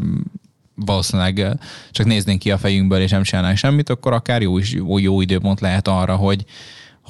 [0.75, 1.59] valószínűleg
[1.91, 5.21] csak néznénk ki a fejünkből, és nem csinálnánk semmit, akkor akár jó, is, jó, jó
[5.21, 6.45] időpont lehet arra, hogy,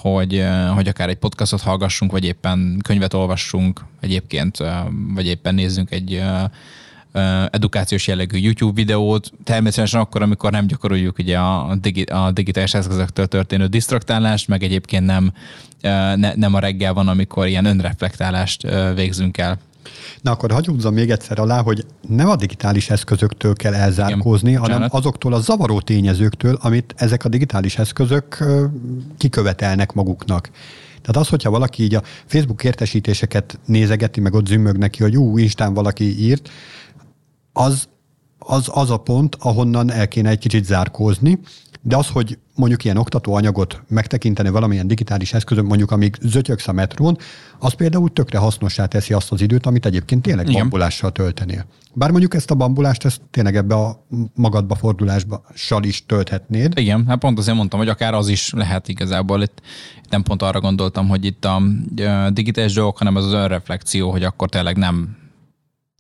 [0.01, 4.57] hogy, hogy akár egy podcastot hallgassunk, vagy éppen könyvet olvassunk, egyébként,
[5.13, 6.23] vagy éppen nézzünk egy
[7.51, 13.27] edukációs jellegű YouTube videót, természetesen akkor, amikor nem gyakoroljuk ugye a, digi, a digitális eszközöktől
[13.27, 15.33] történő disztraktálást, meg egyébként nem,
[16.15, 19.59] ne, nem a reggel van, amikor ilyen önreflektálást végzünk el.
[20.21, 24.77] Na akkor hagyjúzzam még egyszer alá, hogy nem a digitális eszközöktől kell elzárkózni, Igen, hanem
[24.77, 24.93] Csárat.
[24.93, 28.45] azoktól a zavaró tényezőktől, amit ezek a digitális eszközök
[29.17, 30.49] kikövetelnek maguknak.
[31.01, 35.37] Tehát az, hogyha valaki így a Facebook értesítéseket nézegeti, meg ott zümmög neki, hogy ú,
[35.37, 36.49] Instán valaki írt,
[37.53, 37.87] az,
[38.39, 41.39] az az a pont, ahonnan el kéne egy kicsit zárkózni,
[41.81, 47.17] de az, hogy mondjuk ilyen oktatóanyagot megtekinteni valamilyen digitális eszközön, mondjuk amíg zötyögsz a metrón,
[47.59, 50.59] az például tökre hasznossá teszi azt az időt, amit egyébként tényleg Igen.
[50.59, 51.65] bambulással töltenél.
[51.93, 55.41] Bár mondjuk ezt a bambulást, ezt tényleg ebbe a magadba fordulásba
[55.81, 56.77] is tölthetnéd.
[56.77, 59.41] Igen, hát pont azért mondtam, hogy akár az is lehet igazából.
[59.41, 59.61] Itt,
[60.03, 61.61] itt nem pont arra gondoltam, hogy itt a
[62.29, 65.17] digitális dolgok, hanem az az önreflexió, hogy akkor tényleg nem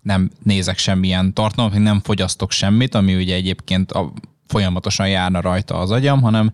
[0.01, 4.13] nem nézek semmilyen tartalmat, nem fogyasztok semmit, ami ugye egyébként a,
[4.49, 6.51] folyamatosan járna rajta az agyam, hanem,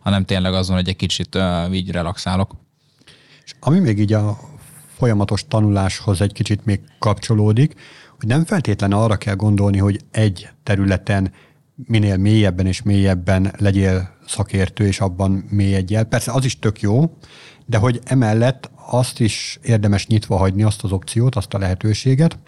[0.00, 2.50] hanem tényleg azon, hogy egy kicsit uh, így relaxálok.
[3.44, 4.38] És ami még így a
[4.96, 7.74] folyamatos tanuláshoz egy kicsit még kapcsolódik,
[8.18, 11.32] hogy nem feltétlen arra kell gondolni, hogy egy területen
[11.74, 16.04] minél mélyebben és mélyebben legyél szakértő, és abban mélyedjél.
[16.04, 17.16] Persze az is tök jó,
[17.66, 22.38] de hogy emellett azt is érdemes nyitva hagyni, azt az opciót, azt a lehetőséget,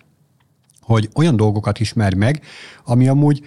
[0.80, 2.42] hogy olyan dolgokat ismer meg,
[2.84, 3.42] ami amúgy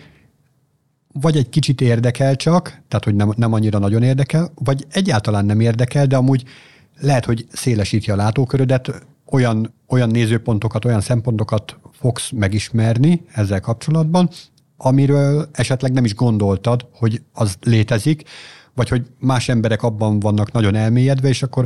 [1.13, 5.59] vagy egy kicsit érdekel csak, tehát hogy nem, nem annyira nagyon érdekel, vagy egyáltalán nem
[5.59, 6.43] érdekel, de amúgy
[6.99, 14.29] lehet, hogy szélesíti a látókörödet, olyan, olyan nézőpontokat, olyan szempontokat fogsz megismerni ezzel kapcsolatban,
[14.77, 18.23] amiről esetleg nem is gondoltad, hogy az létezik,
[18.75, 21.65] vagy hogy más emberek abban vannak nagyon elmélyedve, és akkor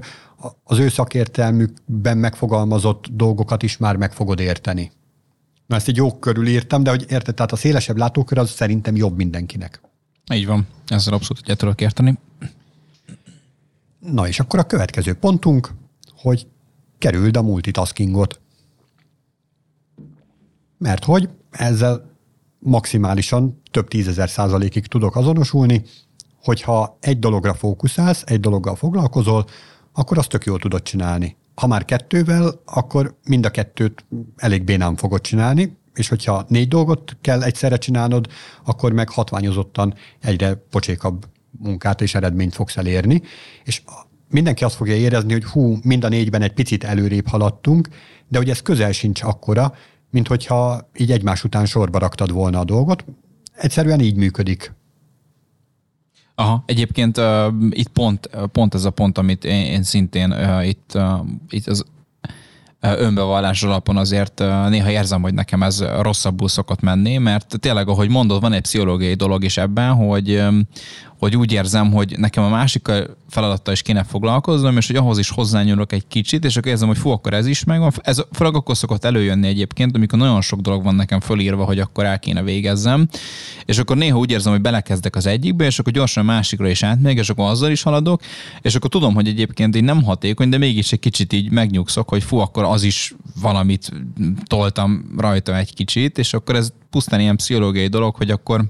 [0.63, 4.91] az ő szakértelmükben megfogalmazott dolgokat is már meg fogod érteni.
[5.67, 8.95] Na ezt így jó körül írtam, de hogy érted, tehát a szélesebb látókör az szerintem
[8.95, 9.81] jobb mindenkinek.
[10.33, 12.19] Így van, ezzel abszolút egyet tudok érteni.
[13.99, 15.73] Na és akkor a következő pontunk,
[16.15, 16.47] hogy
[16.97, 18.39] kerüld a multitaskingot.
[20.77, 22.15] Mert hogy ezzel
[22.59, 25.83] maximálisan több tízezer százalékig tudok azonosulni,
[26.43, 29.45] hogyha egy dologra fókuszálsz, egy dologgal foglalkozol,
[29.93, 34.95] akkor azt tök jól tudod csinálni ha már kettővel, akkor mind a kettőt elég bénán
[34.95, 38.27] fogod csinálni, és hogyha négy dolgot kell egyszerre csinálnod,
[38.65, 41.25] akkor meg hatványozottan egyre pocsékabb
[41.59, 43.21] munkát és eredményt fogsz elérni,
[43.63, 43.81] és
[44.29, 47.87] mindenki azt fogja érezni, hogy hú, mind a négyben egy picit előrébb haladtunk,
[48.27, 49.73] de hogy ez közel sincs akkora,
[50.09, 53.05] mint hogyha így egymás után sorba raktad volna a dolgot.
[53.55, 54.73] Egyszerűen így működik
[56.39, 60.91] Aha, egyébként uh, itt pont, pont ez a pont, amit én, én szintén uh, itt,
[60.95, 61.03] uh,
[61.49, 61.85] itt az
[62.81, 68.41] önbevallás alapon azért néha érzem, hogy nekem ez rosszabbul szokott menni, mert tényleg, ahogy mondod,
[68.41, 70.43] van egy pszichológiai dolog is ebben, hogy,
[71.19, 72.91] hogy úgy érzem, hogy nekem a másik
[73.29, 76.97] feladattal is kéne foglalkoznom, és hogy ahhoz is hozzányúlok egy kicsit, és akkor érzem, hogy
[76.97, 77.91] fú, akkor ez is megvan.
[78.01, 82.05] Ez főleg akkor szokott előjönni egyébként, amikor nagyon sok dolog van nekem fölírva, hogy akkor
[82.05, 83.07] el kéne végezzem,
[83.65, 86.83] és akkor néha úgy érzem, hogy belekezdek az egyikbe, és akkor gyorsan a másikra is
[86.83, 88.21] átmegyek, és akkor azzal is haladok,
[88.61, 92.23] és akkor tudom, hogy egyébként így nem hatékony, de mégis egy kicsit így megnyugszok, hogy
[92.23, 93.91] fú, akkor az is valamit
[94.45, 98.65] toltam rajta egy kicsit, és akkor ez pusztán ilyen pszichológiai dolog, hogy akkor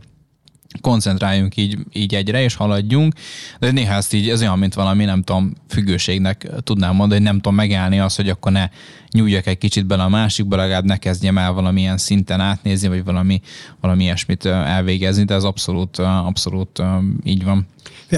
[0.82, 3.14] koncentráljunk így, így egyre, és haladjunk,
[3.60, 7.36] de néha ezt így, ez olyan, mint valami, nem tudom, függőségnek tudnám mondani, hogy nem
[7.36, 8.70] tudom megállni azt, hogy akkor ne
[9.12, 13.42] nyúljak egy kicsit bele a másikba, legalább ne kezdjem el valamilyen szinten átnézni, vagy valami,
[13.82, 16.82] valami ilyesmit elvégezni, de ez abszolút, abszolút
[17.24, 17.68] így van.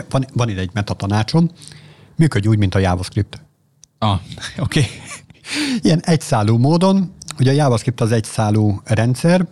[0.09, 1.49] Van, van ide egy metatanácsom,
[2.15, 3.41] működj úgy, mint a JavaScript.
[3.97, 4.19] Ah,
[4.57, 4.79] oké.
[4.79, 4.91] Okay.
[5.85, 9.47] Ilyen egyszálú módon, ugye a JavaScript az egyszálú rendszer,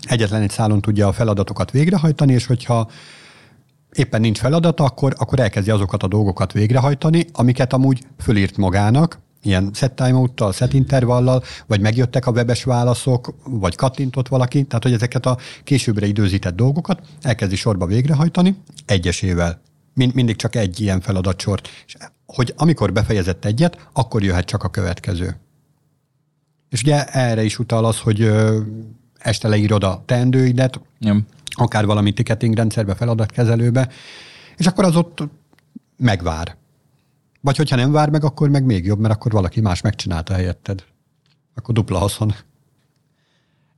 [0.00, 2.90] egyetlen egy szálon tudja a feladatokat végrehajtani, és hogyha
[3.92, 9.70] éppen nincs feladata, akkor, akkor elkezdi azokat a dolgokat végrehajtani, amiket amúgy fölírt magának, ilyen
[9.74, 15.26] set timeout-tal, set intervallal, vagy megjöttek a webes válaszok, vagy kattintott valaki, tehát hogy ezeket
[15.26, 19.60] a későbbre időzített dolgokat elkezdi sorba végrehajtani egyesével.
[19.94, 21.68] Mind, mindig csak egy ilyen feladatsort.
[21.86, 25.36] És hogy amikor befejezett egyet, akkor jöhet csak a következő.
[26.68, 28.32] És ugye erre is utal az, hogy
[29.22, 31.26] este leírod a teendőidet, Nem.
[31.50, 33.88] akár valami ticketing rendszerbe, feladatkezelőbe,
[34.56, 35.22] és akkor az ott
[35.96, 36.56] megvár.
[37.40, 40.84] Vagy hogyha nem vár meg, akkor meg még jobb, mert akkor valaki más megcsinálta helyetted.
[41.54, 42.34] Akkor dupla haszon.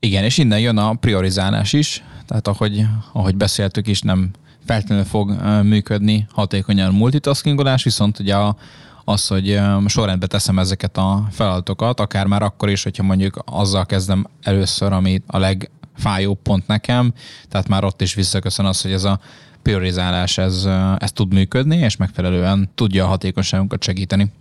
[0.00, 4.30] Igen, és innen jön a priorizálás is, tehát ahogy, ahogy beszéltük is, nem
[4.64, 5.30] feltétlenül fog
[5.62, 8.56] működni hatékonyan a multitaskingolás, viszont ugye a,
[9.04, 14.26] az, hogy sorrendbe teszem ezeket a feladatokat, akár már akkor is, hogyha mondjuk azzal kezdem
[14.42, 17.12] először, ami a legfájóbb pont nekem,
[17.48, 19.20] tehát már ott is visszaköszön az, hogy ez a
[19.62, 24.32] priorizálás ez, ez tud működni, és megfelelően tudja a hatékonyságunkat segíteni.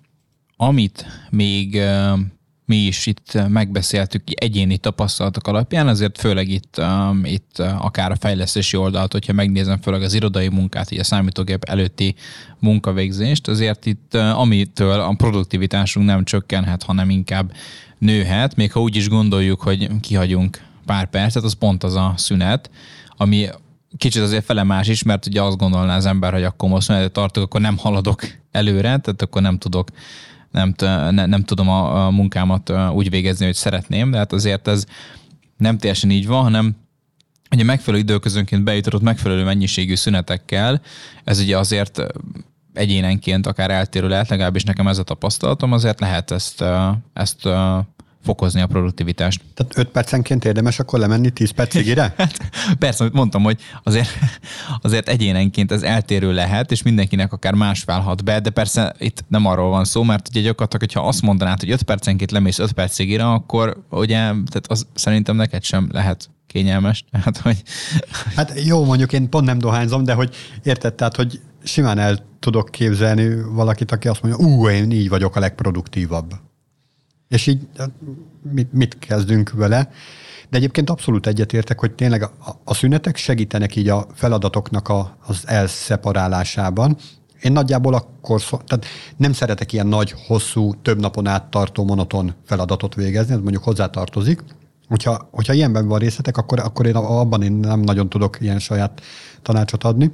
[0.56, 1.82] Amit még
[2.72, 6.82] mi is itt megbeszéltük egyéni tapasztalatok alapján, azért főleg itt,
[7.24, 12.16] itt akár a fejlesztési oldalt, hogyha megnézem főleg az irodai munkát, így a számítógép előtti
[12.60, 17.54] munkavégzést, azért itt amitől a produktivitásunk nem csökkenhet, hanem inkább
[17.98, 22.70] nőhet, még ha úgy is gondoljuk, hogy kihagyunk pár percet, az pont az a szünet,
[23.18, 23.48] ami
[23.98, 27.44] kicsit azért felemás is, mert ugye azt gondolná az ember, hogy akkor most szünetet tartok,
[27.44, 29.90] akkor nem haladok előre, tehát akkor nem tudok
[30.52, 30.74] nem,
[31.12, 34.86] ne, nem tudom a, a munkámat úgy végezni, hogy szeretném, de hát azért ez
[35.58, 36.76] nem teljesen így van, hanem
[37.52, 40.82] ugye megfelelő időközönként bejutott megfelelő mennyiségű szünetekkel,
[41.24, 42.02] ez ugye azért
[42.74, 46.64] egyénenként akár eltérő lehet, legalábbis nekem ez a tapasztalatom, azért lehet ezt,
[47.14, 47.50] ezt
[48.24, 49.42] fokozni a produktivitást.
[49.54, 52.02] Tehát 5 percenként érdemes akkor lemenni 10 percig ide?
[52.18, 54.10] hát, persze, mondtam, hogy azért,
[54.82, 59.46] azért egyénenként ez eltérő lehet, és mindenkinek akár más válhat be, de persze itt nem
[59.46, 63.10] arról van szó, mert ugye gyakorlatilag, hogyha azt mondanád, hogy 5 percenként lemész 5 percig
[63.10, 67.06] ide, akkor ugye, tehát az szerintem neked sem lehet kényelmes.
[67.12, 67.64] Tehát, hogy...
[68.36, 72.70] Hát jó, mondjuk én pont nem dohányzom, de hogy érted, tehát, hogy simán el tudok
[72.70, 76.34] képzelni valakit, aki azt mondja, ú, én így vagyok a legproduktívabb.
[77.32, 77.68] És így
[78.54, 79.90] mit, mit kezdünk vele?
[80.50, 82.24] De egyébként abszolút egyetértek, hogy tényleg
[82.64, 86.98] a, szünetek segítenek így a feladatoknak a, az elszeparálásában.
[87.42, 88.86] Én nagyjából akkor, tehát
[89.18, 94.44] nem szeretek ilyen nagy, hosszú, több napon át tartó monoton feladatot végezni, ez mondjuk hozzátartozik.
[94.88, 99.02] Hogyha, hogyha ilyenben van részletek, akkor, akkor én abban én nem nagyon tudok ilyen saját
[99.42, 100.12] tanácsot adni.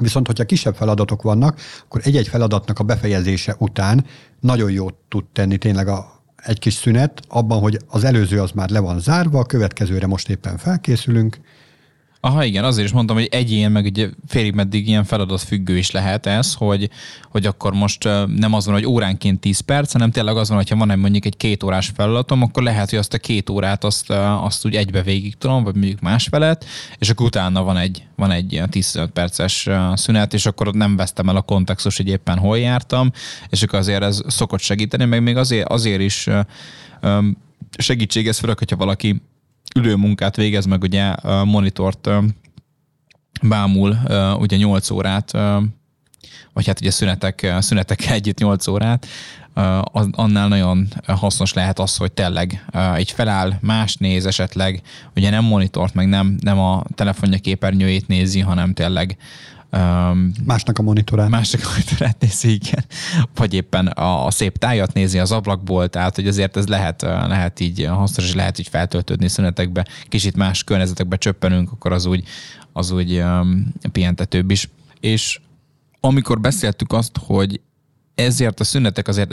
[0.00, 4.04] Viszont, hogyha kisebb feladatok vannak, akkor egy-egy feladatnak a befejezése után
[4.40, 8.70] nagyon jót tud tenni tényleg a, egy kis szünet abban, hogy az előző az már
[8.70, 11.40] le van zárva, a következőre most éppen felkészülünk,
[12.22, 15.90] Aha, igen, azért is mondtam, hogy egyén, meg ugye félig meddig ilyen feladat függő is
[15.90, 16.90] lehet ez, hogy,
[17.30, 20.76] hogy akkor most nem az van, hogy óránként 10 perc, hanem tényleg az van, hogyha
[20.76, 24.10] van egy mondjuk egy két órás feladatom, akkor lehet, hogy azt a két órát azt,
[24.40, 26.64] azt úgy egybe végig tudom, vagy mondjuk más felet,
[26.98, 31.36] és akkor utána van egy, van egy 10 perces szünet, és akkor nem vesztem el
[31.36, 33.12] a kontextus, hogy éppen hol jártam,
[33.48, 36.28] és akkor azért ez szokott segíteni, meg még azért, azért is
[37.78, 39.22] segítséges, főleg, hogyha valaki
[39.76, 42.10] ülőmunkát végez, meg ugye a monitort
[43.42, 43.98] bámul
[44.38, 45.30] ugye 8 órát,
[46.52, 49.06] vagy hát ugye szünetek, szünetekkel együtt 8 órát,
[50.10, 52.64] annál nagyon hasznos lehet az, hogy tényleg
[52.98, 54.82] így feláll, más néz esetleg,
[55.16, 59.16] ugye nem monitort, meg nem, nem a telefonja képernyőjét nézi, hanem tényleg
[59.72, 61.28] Um, másnak a monitorát.
[61.28, 62.84] Másnak a monitorát nézi, igen.
[63.34, 67.60] Vagy éppen a, a szép tájat nézi az ablakból, tehát hogy azért ez lehet, lehet
[67.60, 69.86] így hasznos, és lehet így feltöltődni szünetekbe.
[70.08, 72.24] Kicsit más környezetekbe csöppenünk, akkor az úgy,
[72.72, 74.68] az úgy um, pihentetőbb is.
[75.00, 75.40] És
[76.00, 77.60] amikor beszéltük azt, hogy
[78.24, 79.32] ezért a szünetek azért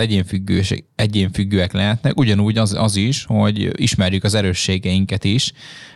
[0.95, 5.54] egyénfüggőek lehetnek, ugyanúgy az, az is, hogy ismerjük az erősségeinket is,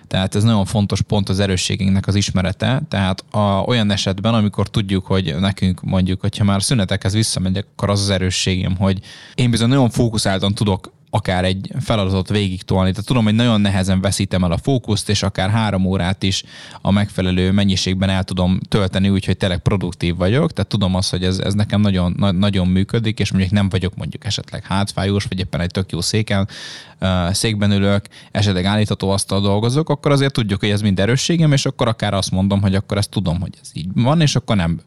[0.07, 5.05] tehát ez nagyon fontos pont az erősségeinknek az ismerete, tehát a, olyan esetben, amikor tudjuk,
[5.05, 8.99] hogy nekünk mondjuk, hogyha már szünetekhez visszamegyek, akkor az az erősségem, hogy
[9.35, 12.91] én bizony nagyon fókuszáltan tudok akár egy feladatot végig tolni.
[12.91, 16.43] Tehát tudom, hogy nagyon nehezen veszítem el a fókuszt, és akár három órát is
[16.81, 20.53] a megfelelő mennyiségben el tudom tölteni, úgyhogy tényleg produktív vagyok.
[20.53, 23.95] Tehát tudom azt, hogy ez, ez nekem nagyon, na, nagyon működik, és mondjuk nem vagyok
[23.95, 26.47] mondjuk esetleg hátfájós, vagy éppen egy tök jó széken,
[27.31, 31.87] székben ülök, esetleg állítható asztal dolgozok, akkor azért tudjuk, hogy ez mind erősségem, és akkor
[31.87, 34.81] akár azt mondom, hogy akkor ezt tudom, hogy ez így van, és akkor nem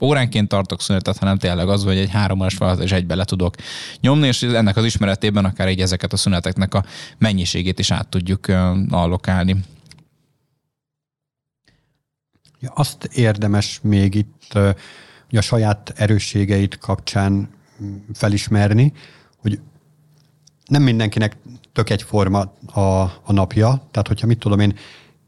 [0.00, 3.54] óránként tartok szünetet, hanem tényleg az, hogy egy három órás feladat és egybe le tudok
[4.00, 6.84] nyomni, és ennek az ismeretében akár így ezeket a szüneteknek a
[7.18, 8.46] mennyiségét is át tudjuk
[8.88, 9.56] allokálni.
[12.74, 14.58] Azt érdemes még itt
[15.34, 17.48] hogy a saját erősségeit kapcsán
[18.12, 18.92] felismerni,
[19.36, 19.60] hogy
[20.66, 21.36] nem mindenkinek
[21.72, 24.76] tök egyforma a, a napja, tehát hogyha mit tudom én,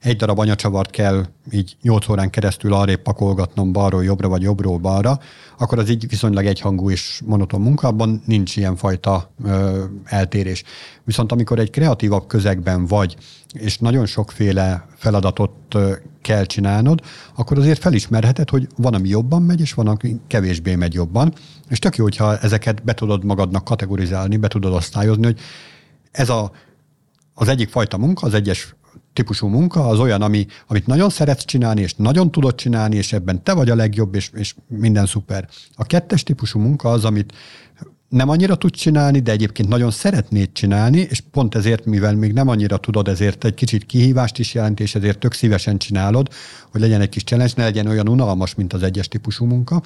[0.00, 5.18] egy darab anyacsavart kell így 8 órán keresztül arrébb pakolgatnom balról jobbra, vagy jobbról balra,
[5.58, 10.62] akkor az így viszonylag egyhangú és monoton munka, abban nincs ilyen fajta ö, eltérés.
[11.04, 13.16] Viszont amikor egy kreatívabb közegben vagy,
[13.52, 15.92] és nagyon sokféle feladatot ö,
[16.22, 17.00] kell csinálnod,
[17.36, 21.32] akkor azért felismerheted, hogy van, ami jobban megy, és van, ami kevésbé megy jobban.
[21.68, 25.38] És tök jó, hogyha ezeket be tudod magadnak kategorizálni, be tudod osztályozni, hogy
[26.10, 26.50] ez a,
[27.34, 28.75] az egyik fajta munka, az egyes
[29.16, 33.42] típusú munka az olyan, ami, amit nagyon szeretsz csinálni, és nagyon tudod csinálni, és ebben
[33.42, 35.48] te vagy a legjobb, és, és minden szuper.
[35.74, 37.32] A kettes típusú munka az, amit
[38.08, 42.48] nem annyira tudsz csinálni, de egyébként nagyon szeretnéd csinálni, és pont ezért, mivel még nem
[42.48, 46.28] annyira tudod, ezért egy kicsit kihívást is jelent, és ezért tök szívesen csinálod,
[46.70, 49.82] hogy legyen egy kis challenge, ne legyen olyan unalmas, mint az egyes típusú munka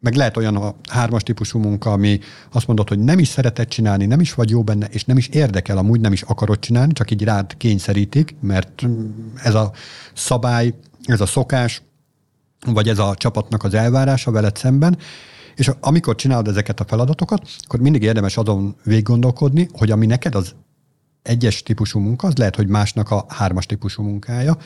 [0.00, 2.18] meg lehet olyan a hármas típusú munka, ami
[2.52, 5.28] azt mondod, hogy nem is szeretett csinálni, nem is vagy jó benne, és nem is
[5.28, 8.86] érdekel, amúgy nem is akarod csinálni, csak így rád kényszerítik, mert
[9.42, 9.72] ez a
[10.14, 10.74] szabály,
[11.04, 11.82] ez a szokás,
[12.66, 14.98] vagy ez a csapatnak az elvárása veled szemben,
[15.54, 20.54] és amikor csinálod ezeket a feladatokat, akkor mindig érdemes azon végiggondolkodni, hogy ami neked az
[21.22, 24.56] egyes típusú munka, az lehet, hogy másnak a hármas típusú munkája,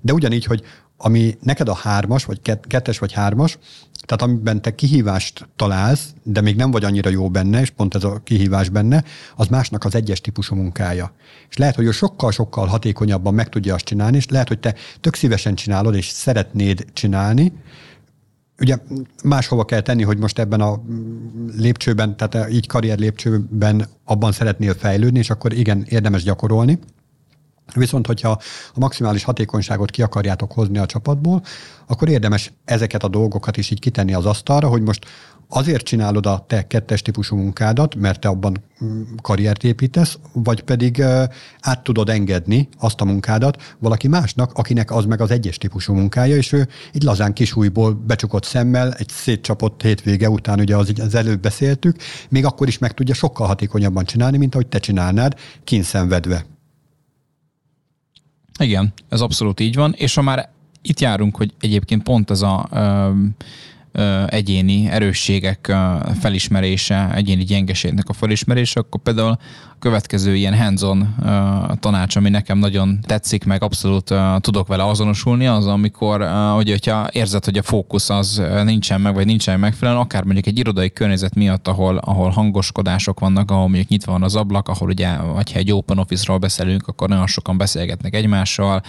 [0.00, 0.62] de ugyanígy, hogy
[1.02, 3.58] ami neked a hármas, vagy kettes, vagy hármas,
[4.06, 8.04] tehát amiben te kihívást találsz, de még nem vagy annyira jó benne, és pont ez
[8.04, 9.04] a kihívás benne,
[9.36, 11.12] az másnak az egyes típusú munkája.
[11.48, 15.14] És lehet, hogy ő sokkal-sokkal hatékonyabban meg tudja azt csinálni, és lehet, hogy te tök
[15.14, 17.52] szívesen csinálod, és szeretnéd csinálni,
[18.60, 18.76] ugye
[19.24, 20.82] máshova kell tenni, hogy most ebben a
[21.56, 26.78] lépcsőben, tehát így karrier lépcsőben abban szeretnél fejlődni, és akkor igen, érdemes gyakorolni.
[27.74, 28.30] Viszont, hogyha
[28.74, 31.42] a maximális hatékonyságot ki akarjátok hozni a csapatból,
[31.86, 35.06] akkor érdemes ezeket a dolgokat is így kitenni az asztalra, hogy most
[35.50, 41.02] azért csinálod a te kettes típusú munkádat, mert te abban mm, karriert építesz, vagy pedig
[41.60, 46.36] át tudod engedni azt a munkádat valaki másnak, akinek az meg az egyes típusú munkája,
[46.36, 51.14] és ő így lazán kis újból becsukott szemmel, egy szétcsapott hétvége után, ugye az, az
[51.14, 51.96] előbb beszéltük,
[52.28, 56.44] még akkor is meg tudja sokkal hatékonyabban csinálni, mint ahogy te csinálnád, kínszenvedve.
[58.60, 60.48] Igen, ez abszolút így van, és ha már
[60.82, 62.68] itt járunk, hogy egyébként pont ez a
[64.26, 65.76] egyéni erősségek
[66.20, 69.38] felismerése, egyéni gyengeségnek a felismerése, akkor például
[69.80, 71.26] következő ilyen hands-on uh,
[71.78, 77.44] tanács, ami nekem nagyon tetszik, meg abszolút tudok vele azonosulni, az amikor, hogy, hogyha érzed,
[77.44, 81.68] hogy a fókusz az nincsen meg, vagy nincsen megfelelően, akár mondjuk egy irodai környezet miatt,
[81.68, 85.98] ahol, ahol hangoskodások vannak, ahol mondjuk nyitva van az ablak, ahol ugye, ha egy open
[85.98, 88.82] office-ról beszélünk, akkor nagyon sokan beszélgetnek egymással,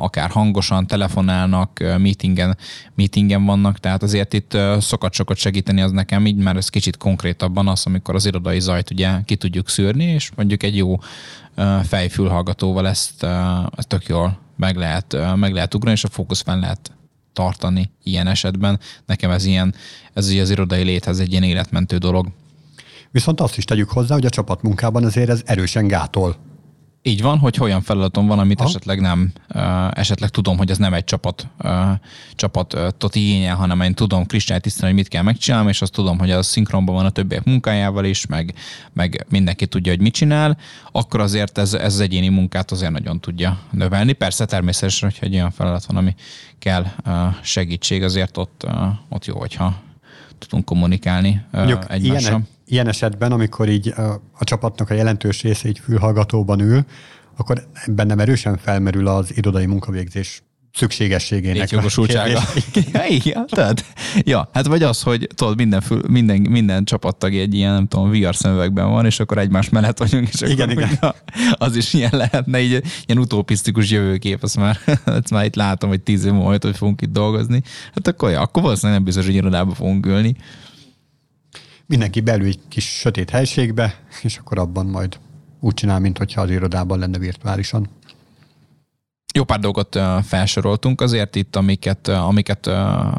[0.00, 2.56] akár hangosan telefonálnak, meetingen,
[2.94, 6.96] meetingen vannak, tehát azért itt uh, szokat sokat segíteni az nekem így, mert ez kicsit
[6.96, 10.98] konkrétabban az, amikor az irodai zajt ugye ki tudjuk szűrni, és mondjuk egy jó
[11.82, 13.22] fejfülhallgatóval ezt,
[13.76, 16.92] ezt tök jól meg lehet, meg lehet ugrani, és a fókusz fenn lehet
[17.32, 18.80] tartani ilyen esetben.
[19.06, 19.74] Nekem ez ilyen,
[20.12, 22.26] ez az irodai léthez egy ilyen életmentő dolog.
[23.10, 26.36] Viszont azt is tegyük hozzá, hogy a csapatmunkában azért ez erősen gátol
[27.02, 28.64] így van, hogy olyan feladatom van, amit ha.
[28.64, 29.32] esetleg nem,
[29.90, 31.48] esetleg tudom, hogy ez nem egy csapat,
[32.34, 36.46] csapatot igényel, hanem én tudom kristálytisztán, hogy mit kell megcsinálni, és azt tudom, hogy az
[36.46, 38.54] szinkronban van a többiek munkájával is, meg,
[38.92, 40.58] meg mindenki tudja, hogy mit csinál,
[40.92, 44.12] akkor azért ez, ez az egyéni munkát azért nagyon tudja növelni.
[44.12, 46.14] Persze természetesen, hogyha egy olyan feladat van, ami
[46.58, 46.86] kell
[47.42, 48.66] segítség, azért ott,
[49.08, 49.80] ott jó, hogyha
[50.38, 52.30] tudunk kommunikálni uh, egymással.
[52.30, 56.84] Ilyen, ilyen esetben, amikor így a, a csapatnak a jelentős része így fülhallgatóban ül,
[57.36, 60.42] akkor bennem erősen felmerül az irodai munkavégzés
[60.72, 61.70] szükségességének.
[61.70, 62.40] jogosultsága.
[62.92, 63.84] ja, igen, tehát,
[64.20, 68.10] ja, hát vagy az, hogy tudod, minden, fül, minden, minden csapattag egy ilyen, nem tudom,
[68.10, 70.98] VR szemüvegben van, és akkor egymás mellett vagyunk, és igen, akkor igen.
[71.00, 71.14] Ja,
[71.66, 76.00] az is ilyen lehetne, így ilyen utopisztikus jövőkép, azt már, azt már itt látom, hogy
[76.00, 77.62] tíz év múlva, hogy fogunk itt dolgozni.
[77.94, 80.36] Hát akkor, ja, akkor valószínűleg nem biztos, hogy irodába fogunk ülni
[81.86, 85.18] mindenki belül egy kis sötét helységbe, és akkor abban majd
[85.60, 87.88] úgy csinál, mintha az irodában lenne virtuálisan.
[89.34, 92.66] Jó pár dolgot felsoroltunk azért itt, amiket, amiket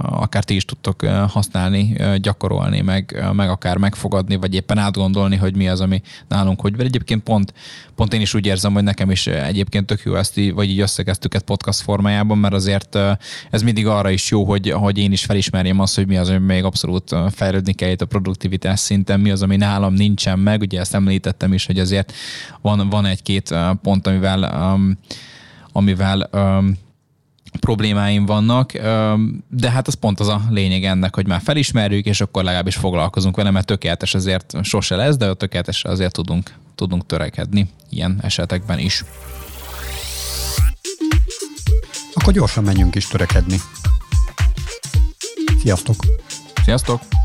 [0.02, 5.68] akár ti is tudtok használni, gyakorolni, meg, meg akár megfogadni, vagy éppen átgondolni, hogy mi
[5.68, 6.86] az, ami nálunk hogy van.
[6.86, 7.54] Egyébként pont,
[7.96, 11.34] pont én is úgy érzem, hogy nekem is egyébként tök jó ezt, vagy így összegeztük
[11.34, 12.98] ezt podcast formájában, mert azért
[13.50, 16.46] ez mindig arra is jó, hogy, hogy én is felismerjem azt, hogy mi az, ami
[16.46, 20.62] még abszolút fejlődni kell itt a produktivitás szinten, mi az, ami nálam nincsen meg.
[20.62, 22.14] Ugye ezt említettem is, hogy azért
[22.62, 24.98] van, van egy-két pont, amivel um,
[25.74, 26.78] amivel um,
[27.60, 28.72] problémáim vannak,
[29.50, 33.36] de hát az pont az a lényeg ennek, hogy már felismerjük, és akkor legalábbis foglalkozunk
[33.36, 39.04] vele, mert tökéletes azért sose lesz, de tökéletes azért tudunk, tudunk törekedni ilyen esetekben is.
[42.14, 43.58] Akkor gyorsan menjünk is törekedni.
[45.62, 45.96] Sziasztok!
[46.64, 47.23] Sziasztok!